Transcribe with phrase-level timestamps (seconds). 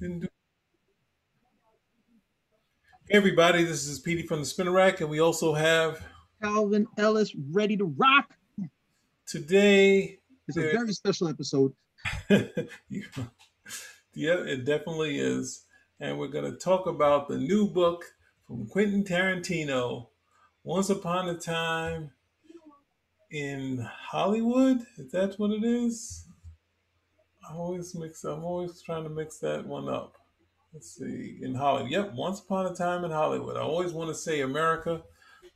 [0.00, 0.28] Didn't do.
[3.08, 6.06] Hey everybody, this is Petey from the Spinner Rack, and we also have
[6.42, 8.34] Calvin Ellis ready to rock.
[9.26, 10.18] Today
[10.48, 11.72] it's a very special episode.
[12.28, 12.50] yeah,
[14.14, 15.64] it definitely is.
[15.98, 18.04] And we're going to talk about the new book
[18.46, 20.08] from Quentin Tarantino,
[20.62, 22.10] Once Upon a Time
[23.30, 23.78] in
[24.10, 24.82] Hollywood.
[24.98, 26.25] Is that what it is?
[27.48, 28.24] I always mix.
[28.24, 30.14] I'm always trying to mix that one up.
[30.72, 31.38] Let's see.
[31.42, 31.90] In Hollywood.
[31.90, 32.12] Yep.
[32.14, 33.56] Once upon a time in Hollywood.
[33.56, 35.02] I always want to say America,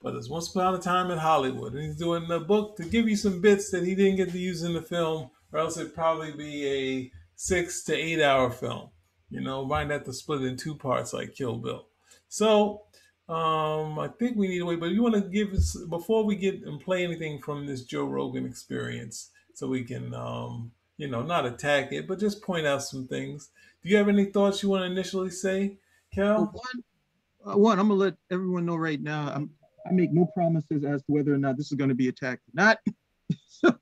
[0.03, 1.75] but it's Once Upon a Time in Hollywood.
[1.75, 4.39] And he's doing the book to give you some bits that he didn't get to
[4.39, 8.91] use in the film, or else it'd probably be a six to eight hour film.
[9.29, 11.87] You know, might have to split in two parts like Kill Bill.
[12.29, 12.83] So
[13.29, 16.35] um, I think we need to wait, but you want to give us before we
[16.35, 21.23] get and play anything from this Joe Rogan experience, so we can, um, you know,
[21.23, 23.49] not attack it, but just point out some things.
[23.83, 25.79] Do you have any thoughts you want to initially say,
[26.15, 26.45] Cal?
[26.45, 29.33] One, uh, one, I'm gonna let everyone know right now.
[29.35, 29.51] I'm,
[29.89, 32.43] I make no promises as to whether or not this is going to be attacked
[32.49, 32.79] or not.
[33.49, 33.75] so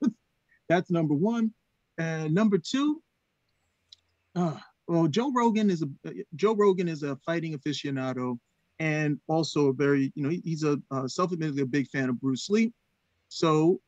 [0.68, 1.52] that's number one.
[1.98, 3.02] And number two,
[4.36, 8.38] uh, well, Joe Rogan is a Joe Rogan is a fighting aficionado
[8.78, 12.48] and also a very, you know, he's a uh, self-admittedly a big fan of Bruce
[12.48, 12.72] Lee.
[13.28, 13.80] So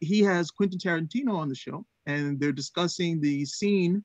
[0.00, 4.04] he has Quentin Tarantino on the show, and they're discussing the scene,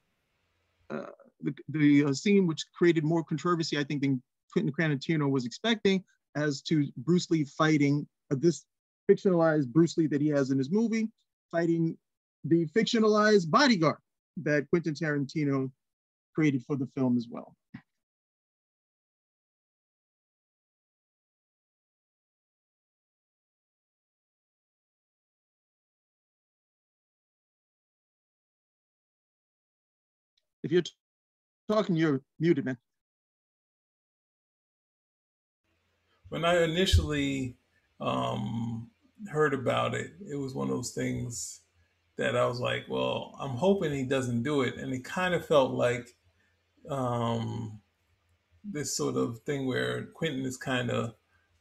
[0.89, 1.05] uh,
[1.41, 4.21] the, the uh, scene which created more controversy, I think, than
[4.52, 6.03] Quentin Tarantino was expecting,
[6.35, 8.66] as to Bruce Lee fighting uh, this
[9.09, 11.09] fictionalized Bruce Lee that he has in his movie,
[11.52, 11.97] fighting
[12.44, 13.97] the fictionalized bodyguard
[14.38, 15.69] that Quentin Tarantino
[16.33, 17.55] created for the film as well.
[30.72, 30.75] If
[31.67, 32.77] you're talking, you're muted, man.
[36.30, 37.57] When I initially
[38.00, 38.90] um,
[39.29, 41.59] heard about it, it was one of those things
[42.16, 44.78] that I was like, well, I'm hoping he doesn't do it.
[44.78, 46.16] And it kind of felt like
[46.90, 47.81] um,
[48.63, 51.16] this sort of thing where Quentin is kind of,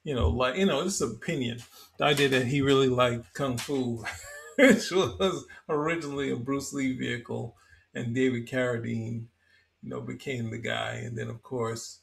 [0.04, 1.58] you know, like, you know, this opinion.
[1.98, 4.04] The idea that he really liked Kung Fu,
[4.56, 7.56] which was originally a Bruce Lee vehicle
[7.94, 9.24] and David Carradine,
[9.82, 10.94] you know, became the guy.
[11.04, 12.00] And then, of course,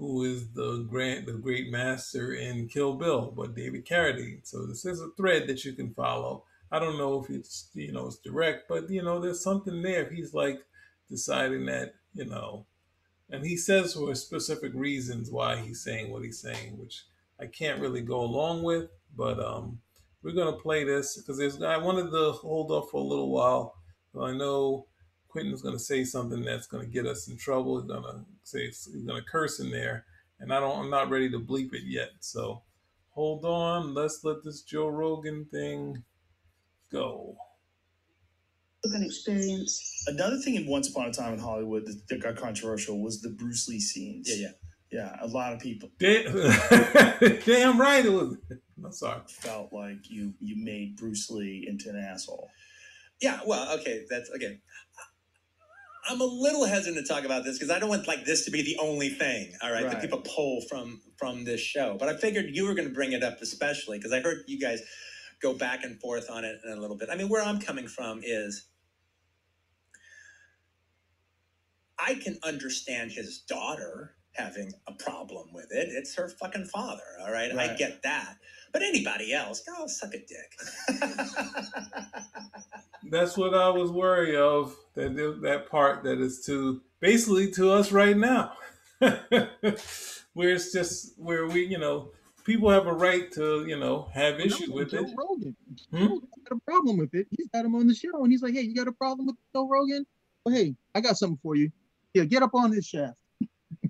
[0.00, 4.40] who is the grand, the great master in Kill Bill, but David Carradine.
[4.44, 6.44] So this is a thread that you can follow.
[6.72, 10.08] I don't know if it's you know it's direct, but you know there's something there.
[10.08, 10.60] He's like
[11.10, 12.64] deciding that you know,
[13.28, 17.04] and he says for specific reasons why he's saying what he's saying, which
[17.38, 18.88] I can't really go along with.
[19.14, 19.80] But um,
[20.22, 23.74] we're gonna play this because there's I wanted to hold off for a little while.
[24.18, 24.86] I know
[25.30, 27.80] Quentin's going to say something that's going to get us in trouble.
[27.80, 30.04] He's going to say he's going to curse in there,
[30.40, 30.78] and I don't.
[30.78, 32.10] I'm not ready to bleep it yet.
[32.20, 32.62] So
[33.10, 33.94] hold on.
[33.94, 36.02] Let's let this Joe Rogan thing
[36.92, 37.36] go.
[38.82, 40.04] An experience.
[40.06, 43.28] Another thing in Once Upon a Time in Hollywood that, that got controversial was the
[43.28, 44.28] Bruce Lee scenes.
[44.30, 44.52] Yeah, yeah.
[44.92, 45.88] Yeah, a lot of people.
[46.00, 46.32] Damn,
[47.44, 48.36] damn right it was.
[48.84, 49.20] I'm sorry.
[49.28, 52.48] Felt like you you made Bruce Lee into an asshole.
[53.20, 54.58] Yeah, well, okay, that's okay.
[56.08, 58.50] I'm a little hesitant to talk about this because I don't want like this to
[58.50, 59.92] be the only thing, all right, right.
[59.92, 61.96] that people pull from from this show.
[61.98, 64.58] But I figured you were going to bring it up especially because I heard you
[64.58, 64.80] guys
[65.42, 67.08] go back and forth on it in a little bit.
[67.10, 68.66] I mean, where I'm coming from is
[71.98, 75.88] I can understand his daughter having a problem with it.
[75.90, 77.54] It's her fucking father, all right?
[77.54, 77.70] right.
[77.70, 78.36] I get that.
[78.72, 80.52] But anybody else, go oh, suck a dick.
[83.10, 84.76] That's what I was worried of.
[84.94, 88.52] That that part that is to basically to us right now,
[88.98, 89.48] where
[90.34, 92.12] it's just where we, you know,
[92.44, 95.14] people have a right to, you know, have well, issue with Joe it.
[95.16, 95.56] Rogan.
[95.92, 96.06] Hmm?
[96.48, 97.26] got a problem with it.
[97.36, 99.36] He's got him on the show, and he's like, "Hey, you got a problem with
[99.54, 100.06] Joe Rogan?
[100.44, 101.70] Well, hey, I got something for you.
[102.14, 103.19] Yeah, get up on this shaft."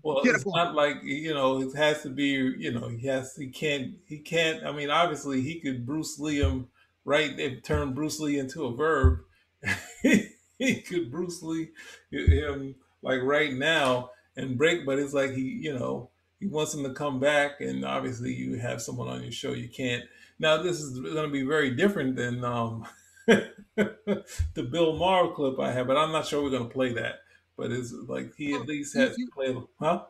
[0.02, 2.28] Well, it's not like you know it has to be.
[2.58, 3.34] You know, he has.
[3.36, 3.94] He can't.
[4.06, 4.64] He can't.
[4.64, 6.68] I mean, obviously, he could Bruce Lee him
[7.04, 7.38] right.
[7.38, 9.20] If turn Bruce Lee into a verb,
[10.02, 11.70] he could Bruce Lee
[12.10, 14.86] him like right now and break.
[14.86, 18.58] But it's like he, you know, he wants him to come back, and obviously, you
[18.58, 19.52] have someone on your show.
[19.52, 20.04] You can't.
[20.38, 22.86] Now, this is going to be very different than um,
[23.26, 27.16] the Bill Maher clip I have, but I'm not sure we're going to play that
[27.60, 30.04] but it's like he at least has you, played, huh?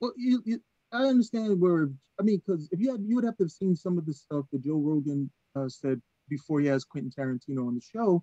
[0.00, 0.60] Well, you, you,
[0.92, 1.88] I understand where
[2.20, 4.12] I mean, because if you had, you would have to have seen some of the
[4.12, 8.22] stuff that Joe Rogan uh, said before he has Quentin Tarantino on the show,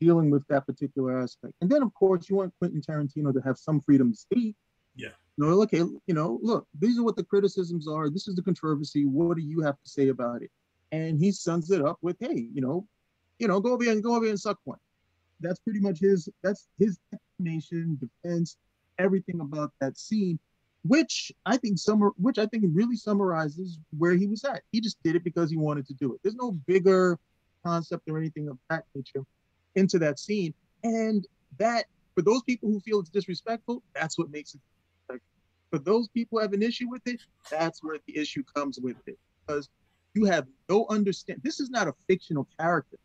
[0.00, 1.54] dealing with that particular aspect.
[1.60, 4.56] And then, of course, you want Quentin Tarantino to have some freedom to speak.
[4.96, 5.10] Yeah.
[5.36, 8.10] You know, okay, you know, look, these are what the criticisms are.
[8.10, 9.06] This is the controversy.
[9.06, 10.50] What do you have to say about it?
[10.90, 12.86] And he sums it up with, hey, you know,
[13.38, 14.78] you know, go over here and go over here and suck one.
[15.40, 16.28] That's pretty much his.
[16.42, 16.98] That's his
[17.42, 18.56] explanation, defense,
[18.98, 20.38] everything about that scene,
[20.84, 24.62] which I think summer, which I think really summarizes where he was at.
[24.72, 26.20] He just did it because he wanted to do it.
[26.22, 27.18] There's no bigger
[27.64, 29.24] concept or anything of that nature
[29.74, 30.54] into that scene.
[30.84, 31.26] And
[31.58, 34.60] that, for those people who feel it's disrespectful, that's what makes it.
[35.70, 38.96] For those people who have an issue with it, that's where the issue comes with
[39.06, 39.18] it.
[39.46, 39.70] Because
[40.12, 41.40] you have no understand.
[41.42, 42.98] This is not a fictional character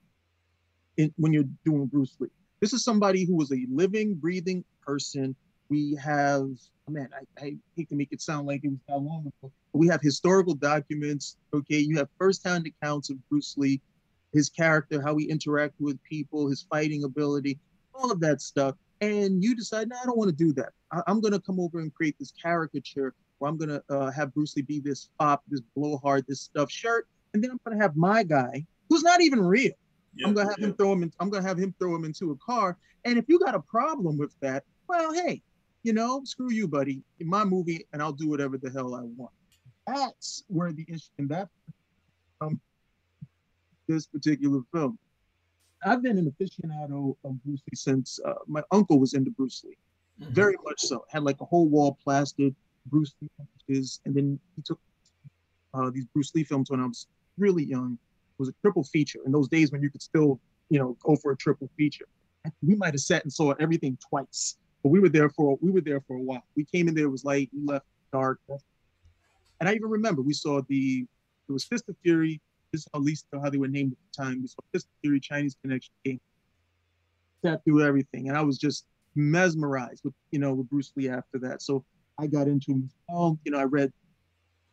[0.98, 2.28] in, when you're doing Bruce Lee.
[2.59, 5.36] This is somebody who was a living, breathing person.
[5.69, 6.50] We have,
[6.88, 9.80] man, I, I hate to make it sound like it was that long ago, but
[9.80, 11.38] we have historical documents.
[11.54, 13.81] Okay, you have firsthand accounts of Bruce Lee
[14.33, 17.59] his character, how he interacted with people, his fighting ability,
[17.94, 18.75] all of that stuff.
[19.01, 20.69] And you decide, no, I don't want to do that.
[20.92, 24.12] I, am going to come over and create this caricature where I'm going to uh,
[24.12, 27.07] have Bruce Lee be this fop, this blowhard, this stuffed shirt.
[27.33, 29.74] And then I'm going to have my guy, who's not even real.
[30.15, 30.68] Yeah, I'm to have yeah.
[30.68, 32.77] him throw him in, I'm to have him throw him into a car.
[33.06, 35.42] And if you got a problem with that, well, hey,
[35.83, 37.04] you know, screw you, buddy.
[37.19, 39.31] In my movie, and I'll do whatever the hell I want.
[39.86, 41.50] That's where the issue, in that
[42.42, 42.59] um,
[43.88, 44.98] this particular film.
[45.86, 49.77] I've been an aficionado of Bruce Lee since uh, my uncle was into Bruce Lee,
[50.21, 50.33] mm-hmm.
[50.33, 51.06] very much so.
[51.10, 52.56] Had like a whole wall plastered
[52.88, 53.30] Bruce Lee
[53.69, 54.80] images, and then he took
[55.74, 57.07] uh, these Bruce Lee films when I was
[57.38, 57.98] really young.
[58.39, 60.39] Was a triple feature in those days when you could still,
[60.69, 62.06] you know, go for a triple feature.
[62.62, 65.81] We might have sat and saw everything twice, but we were there for we were
[65.81, 66.44] there for a while.
[66.56, 68.39] We came in there, it was light, we left dark,
[69.60, 71.06] and I even remember we saw the
[71.50, 72.42] it was Fist of Fury,
[72.72, 74.42] this is at least how they were named at the time.
[74.42, 76.19] We saw Fist of Fury, Chinese Connection game.
[77.44, 78.86] Sat through everything, and I was just
[79.16, 81.62] mesmerized with you know with Bruce Lee after that.
[81.62, 81.84] So
[82.19, 82.89] I got into him.
[83.10, 83.92] You know, I read,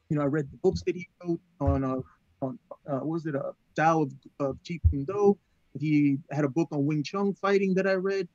[0.08, 2.00] you know, I read the books that he wrote on uh
[2.44, 2.58] on
[2.90, 5.36] uh, was it a uh, Tao of, of Jeet Kune Do.
[5.78, 8.28] He had a book on Wing Chun fighting that I read.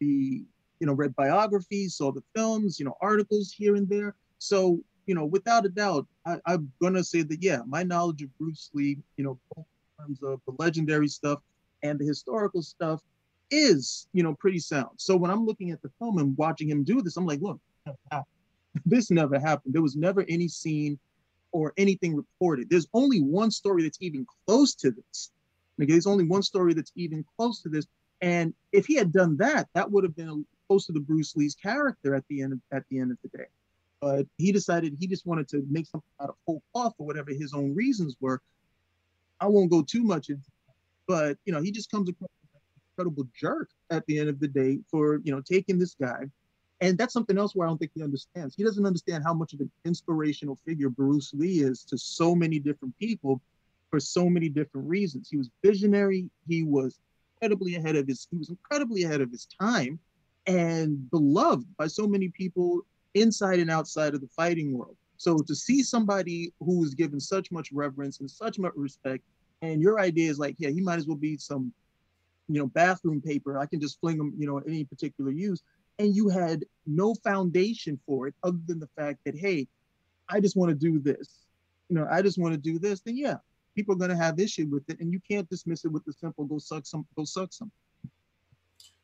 [0.00, 0.44] He,
[0.80, 4.14] you know read biographies, saw the films, you know articles here and there.
[4.38, 8.38] So you know, without a doubt, I, am gonna say that yeah, my knowledge of
[8.38, 9.64] Bruce Lee, you know, in
[10.00, 11.40] terms of the legendary stuff
[11.82, 13.00] and the historical stuff,
[13.50, 14.90] is you know pretty sound.
[14.96, 17.60] So when I'm looking at the film and watching him do this, I'm like, look,
[18.84, 19.74] this never happened.
[19.74, 20.98] There was never any scene
[21.52, 22.68] or anything reported.
[22.70, 25.30] There's only one story that's even close to this.
[25.80, 27.86] Okay, there's only one story that's even close to this.
[28.20, 31.54] And if he had done that, that would have been close to the Bruce Lee's
[31.54, 33.46] character at the end of, at the end of the day
[34.00, 37.30] but he decided he just wanted to make something out of whole cloth for whatever
[37.30, 38.40] his own reasons were.
[39.40, 40.48] I won't go too much into,
[41.06, 42.60] but you know, he just comes across an
[42.92, 46.24] incredible jerk at the end of the day for you know taking this guy,
[46.80, 48.54] and that's something else where I don't think he understands.
[48.54, 52.58] He doesn't understand how much of an inspirational figure Bruce Lee is to so many
[52.58, 53.40] different people
[53.90, 55.28] for so many different reasons.
[55.30, 56.28] He was visionary.
[56.48, 56.98] He was
[57.34, 58.26] incredibly ahead of his.
[58.30, 59.98] He was incredibly ahead of his time,
[60.46, 62.82] and beloved by so many people
[63.14, 64.96] inside and outside of the fighting world.
[65.16, 69.22] So to see somebody who is given such much reverence and such much respect,
[69.62, 71.72] and your idea is like, yeah, he might as well be some,
[72.48, 73.58] you know, bathroom paper.
[73.58, 75.62] I can just fling them, you know, any particular use.
[75.98, 79.66] And you had no foundation for it other than the fact that, hey,
[80.28, 81.46] I just want to do this.
[81.88, 83.00] You know, I just want to do this.
[83.00, 83.36] Then yeah,
[83.74, 86.12] people are going to have issue with it, and you can't dismiss it with the
[86.12, 87.70] simple "go suck some, go suck some."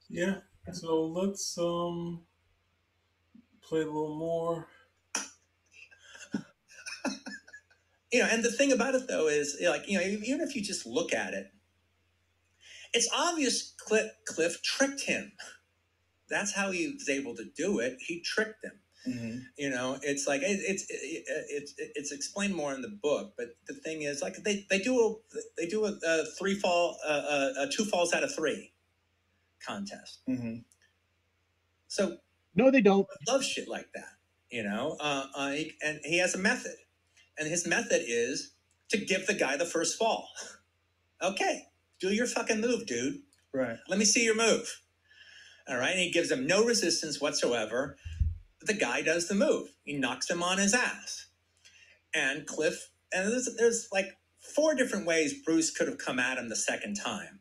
[0.09, 0.39] Yeah.
[0.73, 2.23] So let's um
[3.63, 4.67] play a little more.
[8.13, 10.63] you know, and the thing about it though is, like, you know, even if you
[10.63, 11.53] just look at it,
[12.93, 15.33] it's obvious Cliff, Cliff tricked him.
[16.33, 17.99] That's how he was able to do it.
[18.01, 18.73] He tricked him.
[19.07, 19.39] Mm-hmm.
[19.59, 23.49] You know, it's like it, it's it, it's it's explained more in the book, but
[23.67, 27.11] the thing is, like they, they do a they do a, a three fall uh,
[27.59, 28.73] a, a two falls out of three
[29.65, 30.21] contest.
[30.29, 30.59] Mm-hmm.
[31.89, 32.17] So
[32.55, 33.07] no, they don't.
[33.29, 34.15] Love shit like that,
[34.51, 34.97] you know.
[35.01, 36.77] Uh, uh, he, and he has a method,
[37.37, 38.53] and his method is
[38.91, 40.29] to give the guy the first fall.
[41.23, 41.65] okay,
[42.01, 43.19] do your fucking move, dude.
[43.53, 43.79] Right.
[43.89, 44.81] Let me see your move.
[45.69, 47.97] All right, and he gives him no resistance whatsoever.
[48.61, 49.69] The guy does the move.
[49.85, 51.27] He knocks him on his ass.
[52.15, 54.19] And Cliff, and there's, there's like
[54.55, 57.41] four different ways Bruce could have come at him the second time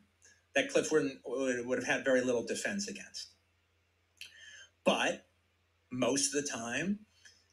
[0.54, 3.28] that Cliff would, would have had very little defense against.
[4.84, 5.26] But
[5.90, 7.00] most of the time,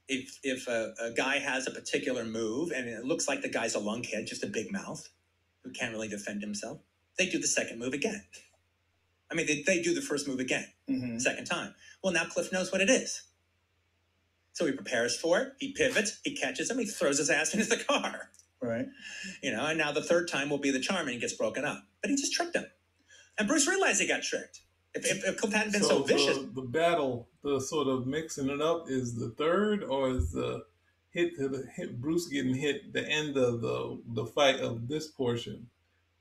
[0.08, 3.76] if if a, a, guy has a particular move and it looks like the guy's
[3.76, 5.08] a lunkhead, just a big mouth
[5.64, 6.80] who can't really defend himself,
[7.18, 8.24] they do the second move again.
[9.32, 11.22] I mean, they, they do the first move again, Mhm.
[11.22, 11.76] second time.
[12.04, 13.24] Well, now Cliff knows what it is.
[14.54, 17.68] So he prepares for it, he pivots, he catches him, he throws his ass into
[17.68, 18.32] the car.
[18.62, 18.88] Right.
[19.42, 21.64] You know, and now the third time will be the charm and he gets broken
[21.64, 21.84] up.
[22.02, 22.66] But he just tricked him.
[23.38, 24.62] And Bruce realized he got tricked.
[24.94, 28.50] If, if, if Cliff hadn't been so, vicious, The, the battle, the sort of mixing
[28.50, 30.66] it up, is the third, or is the
[31.12, 35.08] hit to the hit Bruce getting hit the end of the the fight of this
[35.08, 35.70] portion?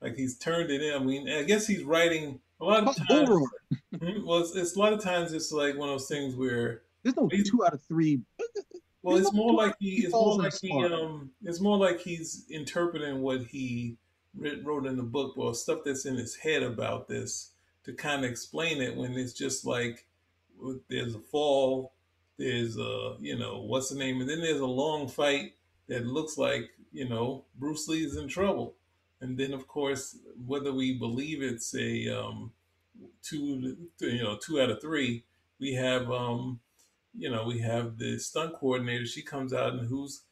[0.01, 0.93] Like he's turned it in.
[0.93, 3.29] I mean, I guess he's writing a lot of times.
[3.95, 4.23] Mhm.
[4.25, 7.15] Well, it's, it's a lot of times it's like one of those things where there's
[7.15, 8.21] no two out of three.
[9.01, 10.03] Well, it's more like he.
[10.03, 10.71] It's more like he.
[10.71, 11.31] Um.
[11.43, 13.97] It's more like he's interpreting what he
[14.35, 17.51] writ- wrote in the book, or stuff that's in his head about this,
[17.85, 18.95] to kind of explain it.
[18.95, 20.05] When it's just like
[20.89, 21.93] there's a fall,
[22.37, 25.53] there's a you know what's the name, and then there's a long fight
[25.87, 28.75] that looks like you know Bruce Lee's in trouble,
[29.21, 32.51] and then of course whether we believe it's a um
[33.21, 35.25] two you know two out of three,
[35.59, 36.59] we have um
[37.13, 39.05] you know, we have the stunt coordinator.
[39.05, 40.23] She comes out and who's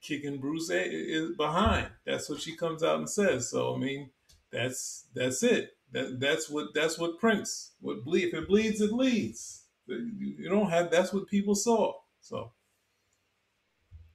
[0.00, 1.88] kicking Bruce is behind.
[2.06, 3.50] That's what she comes out and says.
[3.50, 4.10] So I mean,
[4.52, 5.76] that's that's it.
[5.92, 7.72] That that's what that's what Prince.
[7.80, 9.64] What bleed if it bleeds, it leads.
[9.86, 10.90] You don't have.
[10.90, 11.94] That's what people saw.
[12.20, 12.52] So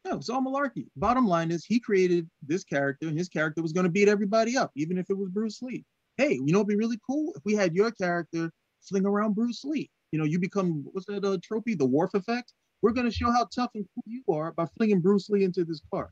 [0.05, 0.85] No, it's all malarkey.
[0.95, 4.55] Bottom line is he created this character, and his character was going to beat everybody
[4.55, 5.83] up, even if it was Bruce Lee.
[6.17, 8.51] Hey, you know, it'd be really cool if we had your character
[8.88, 9.89] fling around Bruce Lee.
[10.12, 12.53] You know, you become what's that uh, trophy, the Worf Effect.
[12.83, 15.65] We're going to show how tough and cool you are by flinging Bruce Lee into
[15.65, 16.12] this car.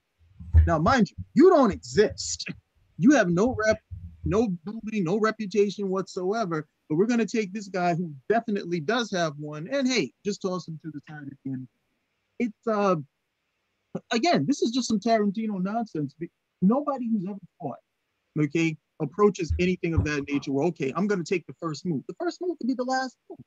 [0.65, 2.49] Now, mind you, you don't exist.
[2.97, 3.79] You have no rep,
[4.25, 6.67] no ability, no reputation whatsoever.
[6.89, 10.41] But we're going to take this guy who definitely does have one, and hey, just
[10.41, 11.67] toss him to the side again.
[12.39, 12.95] It's uh
[14.11, 16.15] again, this is just some Tarantino nonsense.
[16.61, 17.77] Nobody who's ever fought,
[18.39, 20.51] okay, approaches anything of that nature.
[20.51, 22.03] Where okay, I'm going to take the first move.
[22.07, 23.39] The first move could be the last move.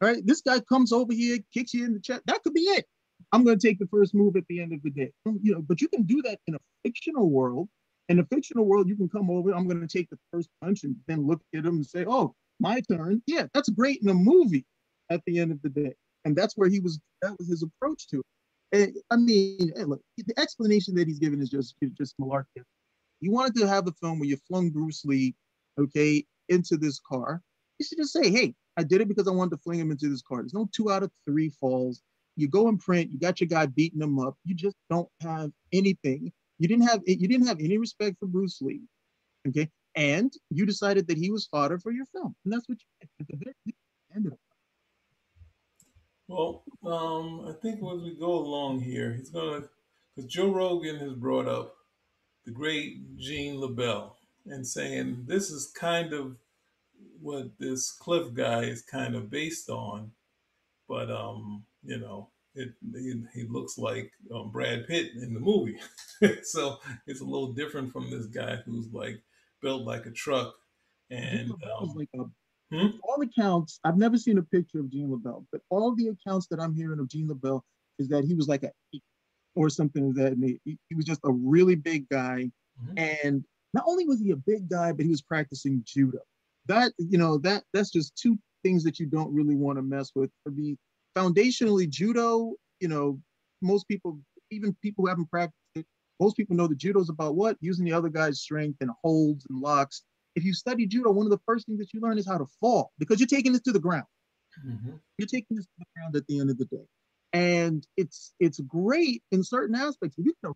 [0.00, 2.22] All right, this guy comes over here, kicks you in the chest.
[2.26, 2.86] That could be it.
[3.32, 5.10] I'm going to take the first move at the end of the day.
[5.26, 7.68] Um, you know, but you can do that in a fictional world.
[8.08, 9.50] In a fictional world, you can come over.
[9.50, 12.34] I'm going to take the first punch and then look at him and say, "Oh,
[12.58, 14.64] my turn." Yeah, that's great in a movie.
[15.10, 15.94] At the end of the day,
[16.26, 17.00] and that's where he was.
[17.22, 18.26] That was his approach to it.
[18.74, 22.62] I mean, look, the explanation that he's given is just just malarkey.
[23.20, 25.34] You wanted to have a film where you flung Bruce Lee,
[25.78, 27.42] okay, into this car.
[27.78, 30.08] You should just say, "Hey, I did it because I wanted to fling him into
[30.08, 32.02] this car." There's no two out of three falls.
[32.36, 33.10] You go and print.
[33.10, 34.36] You got your guy beating him up.
[34.44, 36.32] You just don't have anything.
[36.58, 38.82] You didn't have you didn't have any respect for Bruce Lee,
[39.48, 39.70] okay?
[39.94, 43.08] And you decided that he was fodder for your film, and that's what you did.
[43.20, 44.34] At the very.
[46.28, 49.68] Well, um, I think as we go along here, he's gonna
[50.14, 51.76] because Joe Rogan has brought up
[52.44, 54.12] the great Gene LeBell
[54.46, 56.36] and saying this is kind of
[57.20, 60.12] what this Cliff guy is kind of based on,
[60.88, 65.78] but um, you know, it he, he looks like um, Brad Pitt in the movie,
[66.42, 69.20] so it's a little different from this guy who's like
[69.62, 70.54] built like a truck
[71.10, 72.24] and Gene LeBell is um, like a
[72.70, 72.88] Hmm?
[73.02, 76.60] all accounts, I've never seen a picture of Gene LeBell, but all the accounts that
[76.60, 77.62] I'm hearing of Gene LeBell
[77.98, 79.02] is that he was like a eight
[79.54, 80.38] or something of that.
[80.38, 80.60] nature.
[80.64, 82.50] He, he was just a really big guy.
[82.82, 82.98] Mhm.
[82.98, 83.44] And
[83.74, 86.20] not only was he a big guy, but he was practicing judo.
[86.66, 90.12] That, you know, that that's just two things that you don't really want to mess
[90.14, 90.30] with.
[90.44, 90.76] For me,
[91.16, 93.18] foundationally, judo, you know,
[93.62, 94.20] most people,
[94.50, 95.86] even people who haven't practiced it,
[96.20, 97.56] most people know that judo is about what?
[97.60, 100.02] Using the other guy's strength and holds and locks
[100.38, 102.46] if you study judo, one of the first things that you learn is how to
[102.60, 104.06] fall because you're taking this to the ground.
[104.64, 105.00] Mhm.
[105.18, 106.86] You're taking this to the ground at the end of the day,
[107.32, 110.16] and it's it's great in certain aspects.
[110.16, 110.54] You know,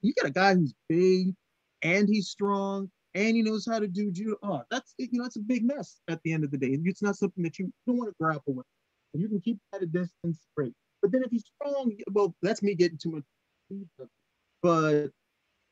[0.00, 1.34] you get a guy who's big
[1.82, 4.36] and he's strong and he knows how to do judo.
[4.42, 6.78] Oh, that's you know, it's a big mess at the end of the day.
[6.84, 8.66] It's not something that you don't want to grapple with.
[9.12, 10.72] And you can keep at a distance, great.
[11.02, 13.24] But then if he's strong, well, that's me getting too much.
[14.62, 15.10] But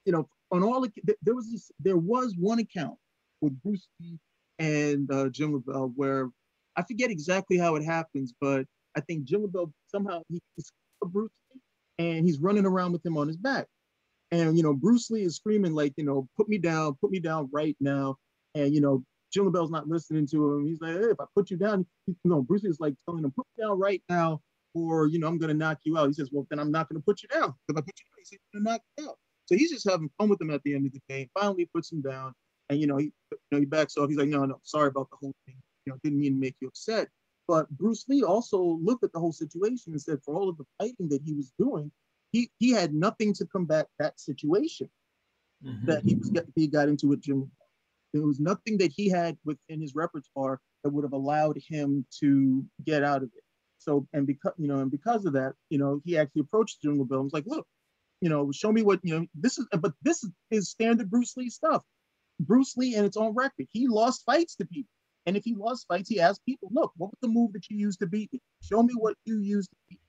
[0.04, 0.86] you know, on all
[1.22, 2.98] there was this, there was one account
[3.42, 4.18] with Bruce Lee
[4.58, 6.30] and uh, Jim LeBell where
[6.76, 8.64] I forget exactly how it happens, but
[8.96, 10.72] I think Jim LeBell somehow he, he's
[11.04, 11.60] Bruce Lee
[11.98, 13.66] and he's running around with him on his back.
[14.30, 17.18] And you know, Bruce Lee is screaming like, you know, put me down, put me
[17.18, 18.16] down right now.
[18.54, 20.66] And you know, Jim LeBell's not listening to him.
[20.66, 23.32] He's like, hey, if I put you down, you know, Bruce is like telling him,
[23.32, 24.40] put me down right now,
[24.74, 26.06] or you know, I'm gonna knock you out.
[26.06, 27.54] He says, well, then I'm not gonna put you down.
[27.68, 29.18] If I put you down, he gonna knock you out.
[29.46, 31.28] So he's just having fun with him at the end of the day.
[31.38, 32.32] Finally puts him down.
[32.72, 34.08] And you know, he you know, he backs off.
[34.08, 35.56] He's like, no, no, sorry about the whole thing.
[35.86, 37.08] You know, didn't mean to make you upset.
[37.48, 40.64] But Bruce Lee also looked at the whole situation and said, for all of the
[40.78, 41.92] fighting that he was doing,
[42.32, 44.90] he he had nothing to combat that situation
[45.64, 45.86] Mhm.
[45.86, 47.50] that he was he got into with Jim.
[48.12, 52.64] There was nothing that he had within his repertoire that would have allowed him to
[52.84, 53.44] get out of it.
[53.78, 56.98] So, and because you know, and because of that, you know, he actually approached Gene
[56.98, 57.66] LeBell and was like, "Look,
[58.20, 59.26] you know, show me what you know.
[59.34, 61.84] This is, but this is standard Bruce Lee stuff.
[62.46, 63.66] Bruce Lee and its own record.
[63.70, 64.90] He lost fights to people,
[65.26, 67.76] and if he lost fights, he asked people, "Look, what was the move that you
[67.76, 68.40] used to beat me?
[68.62, 70.00] Show me what you used to beat."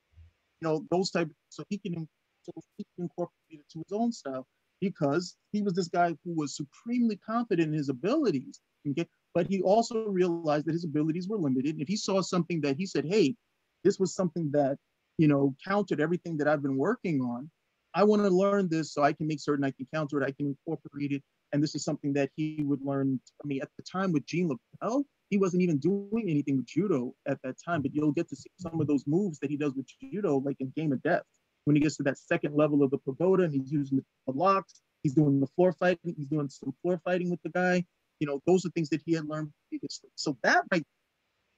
[0.62, 1.32] You know, those type.
[1.50, 2.08] So he can,
[2.42, 4.48] so he can incorporate it to his own style
[4.82, 8.60] because he was this guy who was supremely confident in his abilities.
[8.90, 11.80] Okay, but he also realized that his abilities were limited.
[11.80, 13.36] If he saw something that he said, "Hey,
[13.84, 14.78] this was something that
[15.18, 17.50] you know countered everything that I've been working on,"
[17.94, 20.32] I want to learn this so I can make certain I can counter it, I
[20.32, 21.24] can incorporate it.
[21.54, 23.20] And this is something that he would learn.
[23.44, 27.14] I mean, at the time with Gene LeBell, he wasn't even doing anything with judo
[27.28, 29.74] at that time, but you'll get to see some of those moves that he does
[29.74, 31.24] with judo, like in Game of Death,
[31.66, 34.82] when he gets to that second level of the pagoda and he's using the locks,
[35.02, 37.86] he's doing the floor fighting, he's doing some floor fighting with the guy.
[38.20, 40.10] You know, those are things that he had learned previously.
[40.16, 40.84] So that right,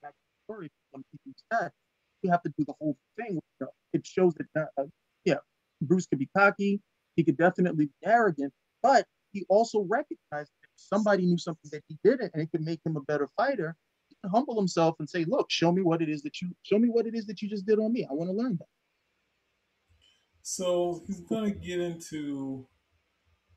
[0.03, 0.13] that
[0.45, 0.69] story,
[2.21, 3.39] you have to do the whole thing.
[3.93, 4.83] It shows that, uh,
[5.25, 5.37] yeah,
[5.81, 6.81] Bruce could be cocky,
[7.15, 11.97] he could definitely be arrogant, but he also recognized that somebody knew something that he
[12.03, 13.75] didn't and it could make him a better fighter,
[14.09, 16.87] he humble himself and say, look, show me what it is that you show me
[16.87, 18.07] what it is that you just did on me.
[18.09, 18.67] I want to learn that.
[20.41, 22.65] So he's gonna get into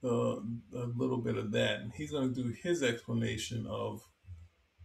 [0.02, 0.42] the,
[0.74, 4.02] a little bit of that, and he's gonna do his explanation of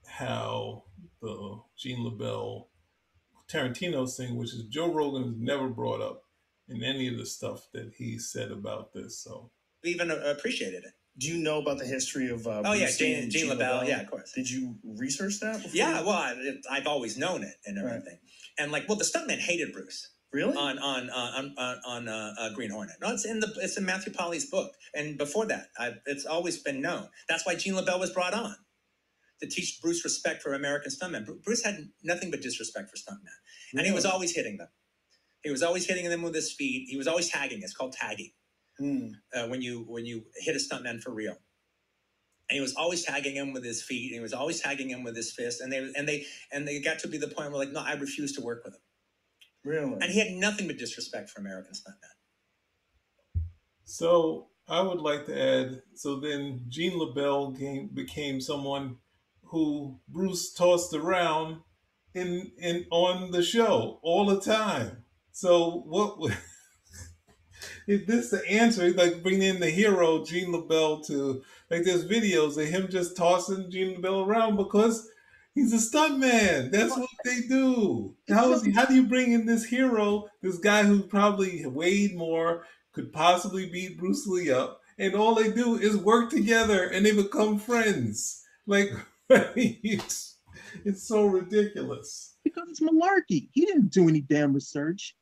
[0.05, 0.83] how
[1.21, 2.67] the Gene LeBell
[3.49, 6.23] Tarantino thing, which is Joe Rogan never brought up
[6.67, 9.17] in any of the stuff that he said about this.
[9.19, 9.49] So
[9.83, 10.91] even uh, appreciated it.
[11.17, 12.47] Do you know about the history of?
[12.47, 13.87] Uh, Oh yeah, Gene, and Gene LeBell.
[13.87, 14.31] Yeah, of course.
[14.33, 15.57] Did you research that?
[15.57, 15.71] Before?
[15.73, 16.35] Yeah, well, I,
[16.71, 17.93] I've always known it and Right.
[17.93, 18.17] everything.
[18.57, 20.57] And like, well, the stuntman hated Bruce Really?
[20.57, 22.95] on on uh, on on, on uh, uh, Green Hornet.
[23.01, 24.73] No, it's in the it's in Matthew Polly's book.
[24.95, 27.09] And before that, I, it's always been known.
[27.29, 28.55] That's why Gene LeBell was brought on
[29.41, 31.25] to teach Bruce respect for American stuntmen.
[31.25, 33.35] Bru- Bruce had nothing but disrespect for stuntmen,
[33.77, 34.69] and he was always hitting them.
[35.43, 36.87] He was always hitting them with his feet.
[36.89, 37.61] He was always tagging.
[37.61, 38.31] It's called tagging
[38.79, 39.07] Hmm.
[39.35, 41.37] uh, when you when you hit a stuntman for real.
[42.49, 45.03] And he was always tagging him with his feet, and he was always tagging him
[45.03, 47.59] with his fist, and they and they and they got to be the point where
[47.59, 48.81] like, no, I refuse to work with him.
[49.63, 49.93] Really?
[49.93, 53.43] And he had nothing but disrespect for American stuntmen.
[53.85, 55.81] So I would like to add.
[55.95, 58.97] So then Gene LeBell came, became someone
[59.43, 61.61] who Bruce tossed around
[62.13, 65.03] in in on the show all the time.
[65.31, 66.31] So what?
[67.87, 71.43] would- If this is the answer, he's like bringing in the hero Gene LeBell to
[71.69, 75.09] like there's videos of him just tossing Gene LeBell around because
[75.55, 76.71] he's a stuntman.
[76.71, 78.15] That's what they do.
[78.29, 82.65] How is how do you bring in this hero, this guy who probably weighed more,
[82.93, 87.11] could possibly beat Bruce Lee up, and all they do is work together and they
[87.15, 88.43] become friends.
[88.67, 88.91] Like
[89.29, 90.37] it's,
[90.85, 92.35] it's so ridiculous.
[92.43, 93.49] Because it's malarkey.
[93.53, 95.15] He didn't do any damn research.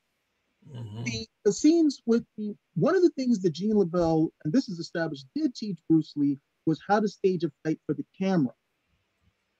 [0.75, 1.03] Mm-hmm.
[1.03, 4.79] the, the scenes with the one of the things that Gene LeBell, and this is
[4.79, 8.53] established, did teach Bruce Lee was how to stage a fight for the camera.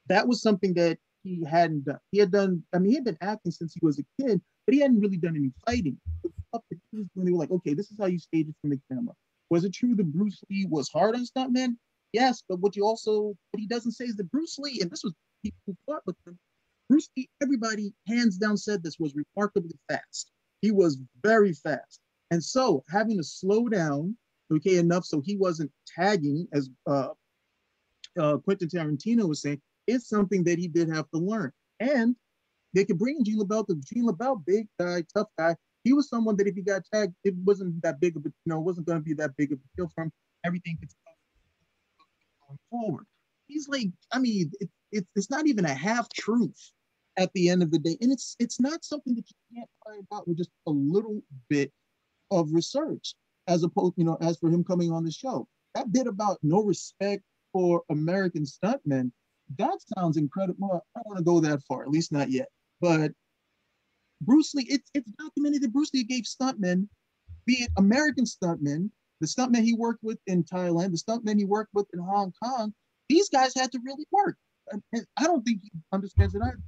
[0.08, 2.00] That was something that he hadn't done.
[2.12, 4.74] He had done, I mean, he had been acting since he was a kid, but
[4.74, 5.98] he hadn't really done any fighting.
[6.24, 8.48] The stuff that he was doing, they were like, okay, this is how you stage
[8.48, 9.14] it from the camera.
[9.50, 11.76] Was it true that Bruce Lee was hard on stuntmen?
[12.14, 15.04] Yes, but what you also, what he doesn't say is that Bruce Lee, and this
[15.04, 16.38] was people who fought with him,
[16.90, 20.32] Bruce Lee, everybody hands down said this was remarkably fast.
[20.62, 22.00] He was very fast.
[22.30, 24.16] And so having to slow down,
[24.52, 27.10] okay, enough so he wasn't tagging, as uh,
[28.20, 31.52] uh, Quentin Tarantino was saying, is something that he did have to learn.
[31.80, 32.16] And
[32.74, 35.56] they could bring in Gene LeBell to Gene LeBell, big guy, tough guy.
[35.84, 38.34] He was someone that if he got tagged, it wasn't that big of a, you
[38.46, 40.12] know, it wasn't going to be that big of a deal for him.
[40.46, 40.90] Everything could
[42.48, 43.06] going forward.
[43.48, 46.72] He's like, I mean, it, it, it's not even a half truth
[47.22, 50.06] at the end of the day, and it's it's not something that you can't find
[50.14, 51.72] out with just a little bit
[52.32, 53.14] of research,
[53.48, 55.48] as opposed, you know, as for him coming on the show.
[55.76, 59.12] That bit about no respect for American stuntmen,
[59.58, 60.84] that sounds incredible.
[60.96, 62.50] I don't want to go that far, at least not yet.
[62.80, 63.12] But
[64.22, 66.88] Bruce Lee, it's it's documented that Bruce Lee gave stuntmen,
[67.46, 71.74] be it American stuntmen, the stuntmen he worked with in Thailand, the stuntmen he worked
[71.74, 72.74] with in Hong Kong,
[73.10, 74.38] these guys had to really work.
[74.72, 76.60] And I don't think he understands it either.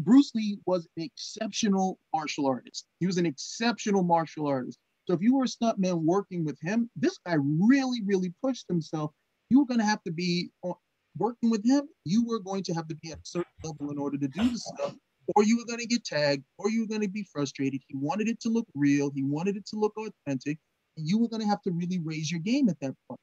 [0.00, 2.86] Bruce Lee was an exceptional martial artist.
[3.00, 4.78] He was an exceptional martial artist.
[5.06, 9.12] So if you were a stuntman working with him, this guy really, really pushed himself.
[9.50, 10.72] You were going to have to be uh,
[11.18, 11.88] working with him.
[12.04, 14.48] You were going to have to be at a certain level in order to do
[14.48, 14.94] this stuff,
[15.34, 17.80] or you were going to get tagged, or you were going to be frustrated.
[17.88, 19.10] He wanted it to look real.
[19.14, 20.58] He wanted it to look authentic.
[20.96, 23.20] And you were going to have to really raise your game at that point.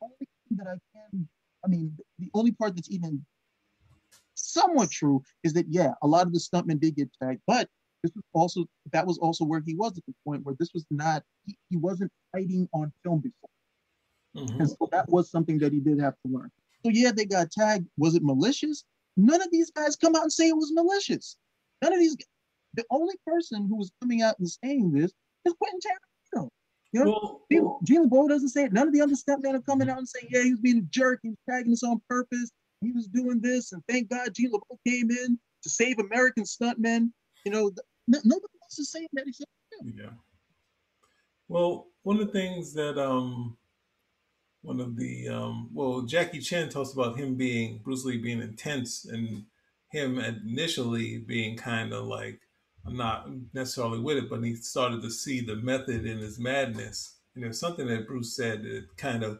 [0.00, 1.28] The only thing that I can
[1.64, 3.24] I mean, the only part that's even
[4.40, 7.68] somewhat true is that yeah, a lot of the stuntmen did get tagged, but
[8.02, 10.86] this was also that was also where he was at the point where this was
[10.90, 13.50] not he, he wasn't fighting on film before.
[14.36, 14.60] Mhm.
[14.60, 16.50] And so that was something that he did have to learn.
[16.84, 17.86] So yeah, they got tagged.
[17.98, 18.84] Was it malicious?
[19.16, 21.36] None of these guys come out and say it was malicious.
[21.82, 22.16] None of these.
[22.74, 25.12] The only person who was coming out and saying this
[25.44, 26.48] is Quentin Tarantino.
[26.92, 28.72] You know, Well, Gene LeBell doesn't say it.
[28.72, 30.82] None of the other stuntmen are coming out and saying, yeah, he was being a
[30.82, 31.20] jerk.
[31.22, 32.50] He was tagging us on purpose.
[32.80, 33.72] He was doing this.
[33.72, 37.10] And thank God Gene LeBell came in to save American stuntmen.
[37.44, 39.94] You know, th- nobody else is saying that except him.
[39.96, 40.10] Yeah.
[41.48, 43.56] Well, one of the things that um
[44.62, 49.04] one of the um well Jackie Chan talks about him being Bruce Lee being intense
[49.04, 49.44] and
[49.90, 52.40] him initially being kind of like
[52.86, 57.16] I'm not necessarily with it, but he started to see the method in his madness.
[57.34, 59.38] And there's something that Bruce said that kind of,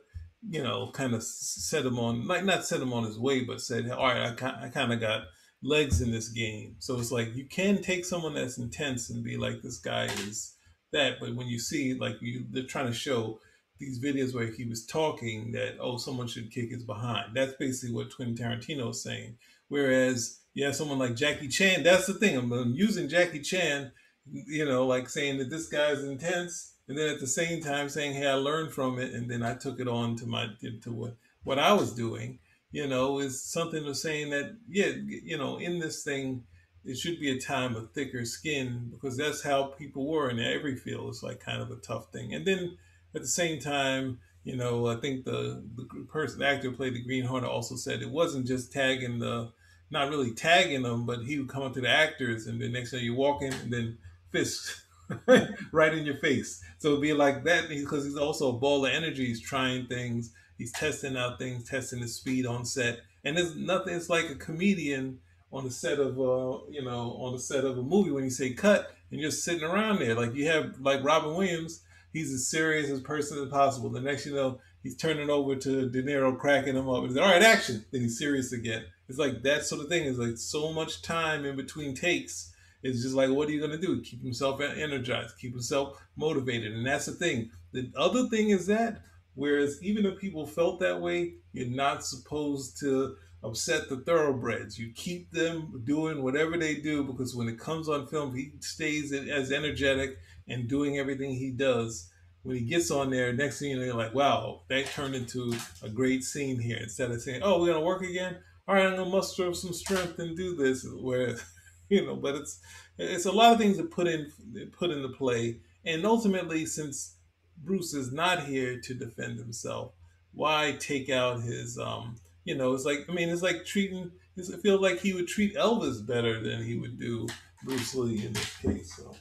[0.48, 3.60] you know, kind of set him on, like not set him on his way, but
[3.60, 5.22] said, all right, I, I kind of got
[5.62, 6.76] legs in this game.
[6.78, 10.56] So it's like you can take someone that's intense and be like, this guy is
[10.92, 11.20] that.
[11.20, 13.40] But when you see, like, you they're trying to show
[13.78, 17.34] these videos where he was talking that, oh, someone should kick his behind.
[17.34, 19.36] That's basically what Quentin Tarantino is saying.
[19.68, 22.36] Whereas, yeah, someone like Jackie Chan, that's the thing.
[22.36, 23.92] I'm, I'm using Jackie Chan,
[24.30, 28.14] you know, like saying that this guy's intense, and then at the same time saying,
[28.14, 30.48] hey, I learned from it, and then I took it on to my
[30.82, 32.40] to what what I was doing.
[32.72, 36.42] You know, is something of saying that, yeah, you know, in this thing,
[36.84, 40.74] it should be a time of thicker skin because that's how people were in every
[40.74, 41.10] field.
[41.10, 42.76] It's like kind of a tough thing, and then
[43.14, 46.94] at the same time, you know, I think the the person the actor who played
[46.94, 49.52] the Green Hornet also said it wasn't just tagging the,
[49.92, 52.90] not really tagging them, but he would come up to the actors, and then next
[52.90, 53.98] thing you walk in, and then
[54.32, 54.82] fist
[55.72, 56.62] right in your face.
[56.78, 59.26] So it'd be like that because he's also a ball of energy.
[59.26, 63.94] He's trying things, he's testing out things, testing his speed on set, and there's nothing.
[63.94, 65.18] It's like a comedian
[65.52, 68.30] on the set of uh, you know, on the set of a movie when you
[68.30, 72.48] say cut, and you're sitting around there like you have like Robin Williams he's as
[72.48, 73.90] serious as person as possible.
[73.90, 77.04] The next you know, he's turning over to De Niro, cracking him up.
[77.04, 77.84] He's like, all right, action.
[77.90, 78.84] Then he's serious again.
[79.08, 80.06] It's like that sort of thing.
[80.06, 82.52] It's like so much time in between takes.
[82.82, 84.00] It's just like, what are you going to do?
[84.02, 86.72] Keep himself energized, keep himself motivated.
[86.72, 87.50] And that's the thing.
[87.72, 89.02] The other thing is that,
[89.34, 94.78] whereas even if people felt that way, you're not supposed to upset the thoroughbreds.
[94.78, 99.12] You keep them doing whatever they do because when it comes on film, he stays
[99.12, 102.10] as energetic and doing everything he does.
[102.42, 105.54] When he gets on there, next thing you know, you're like, wow, that turned into
[105.82, 106.78] a great scene here.
[106.78, 108.38] Instead of saying, oh, we're gonna work again.
[108.66, 110.86] All right, I'm gonna muster up some strength and do this.
[111.00, 111.36] Where,
[112.00, 112.60] you know, but it's
[112.98, 114.30] it's a lot of things that put in
[114.72, 115.58] put into play.
[115.84, 117.16] And ultimately, since
[117.64, 119.92] Bruce is not here to defend himself,
[120.32, 124.10] why take out his um, you know, it's like I mean, it's like treating.
[124.36, 127.26] It feels like he would treat Elvis better than he would do
[127.64, 128.96] Bruce Lee in this case.
[128.96, 129.14] So.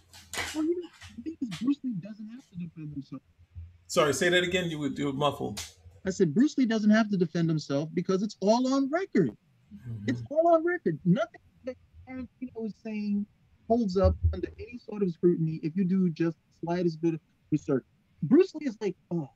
[0.56, 3.22] Well, you know, the thing is, Bruce Lee doesn't have to defend himself.
[3.88, 4.70] Sorry, say that again.
[4.70, 5.62] You would do it muffled.
[6.06, 9.32] I said Bruce Lee doesn't have to defend himself because it's all on record.
[9.76, 10.06] Mm-hmm.
[10.08, 11.00] It's all on record.
[11.04, 11.42] Nothing
[12.10, 13.26] Tarantino is saying
[13.68, 17.20] holds up under any sort of scrutiny if you do just the slightest bit of
[17.52, 17.84] research.
[18.24, 19.30] Bruce Lee is like, oh,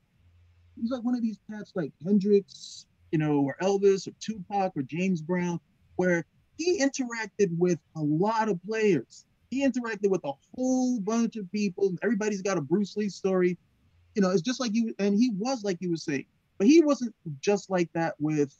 [0.79, 4.81] he's like one of these cats like Hendrix, you know, or Elvis or Tupac or
[4.81, 5.59] James Brown,
[5.97, 6.25] where
[6.57, 9.25] he interacted with a lot of players.
[9.51, 11.93] He interacted with a whole bunch of people.
[12.01, 13.57] Everybody's got a Bruce Lee story.
[14.15, 16.25] You know, it's just like you, and he was like you were saying,
[16.57, 18.55] but he wasn't just like that with,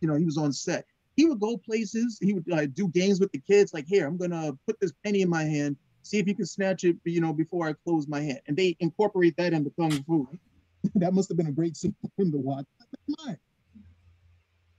[0.00, 0.84] you know, he was on set.
[1.16, 2.18] He would go places.
[2.20, 3.72] He would uh, do games with the kids.
[3.72, 5.76] Like, here, I'm gonna put this penny in my hand.
[6.02, 8.40] See if you can snatch it, you know, before I close my hand.
[8.46, 10.28] And they incorporate that into kung fu.
[10.96, 12.66] that must have been a great scene for him to watch.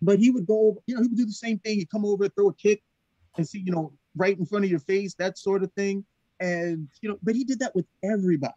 [0.01, 1.77] But he would go, you know, he would do the same thing.
[1.77, 2.83] He'd come over, throw a kick,
[3.37, 6.05] and see, you know, right in front of your face, that sort of thing.
[6.39, 8.53] And you know, but he did that with everybody.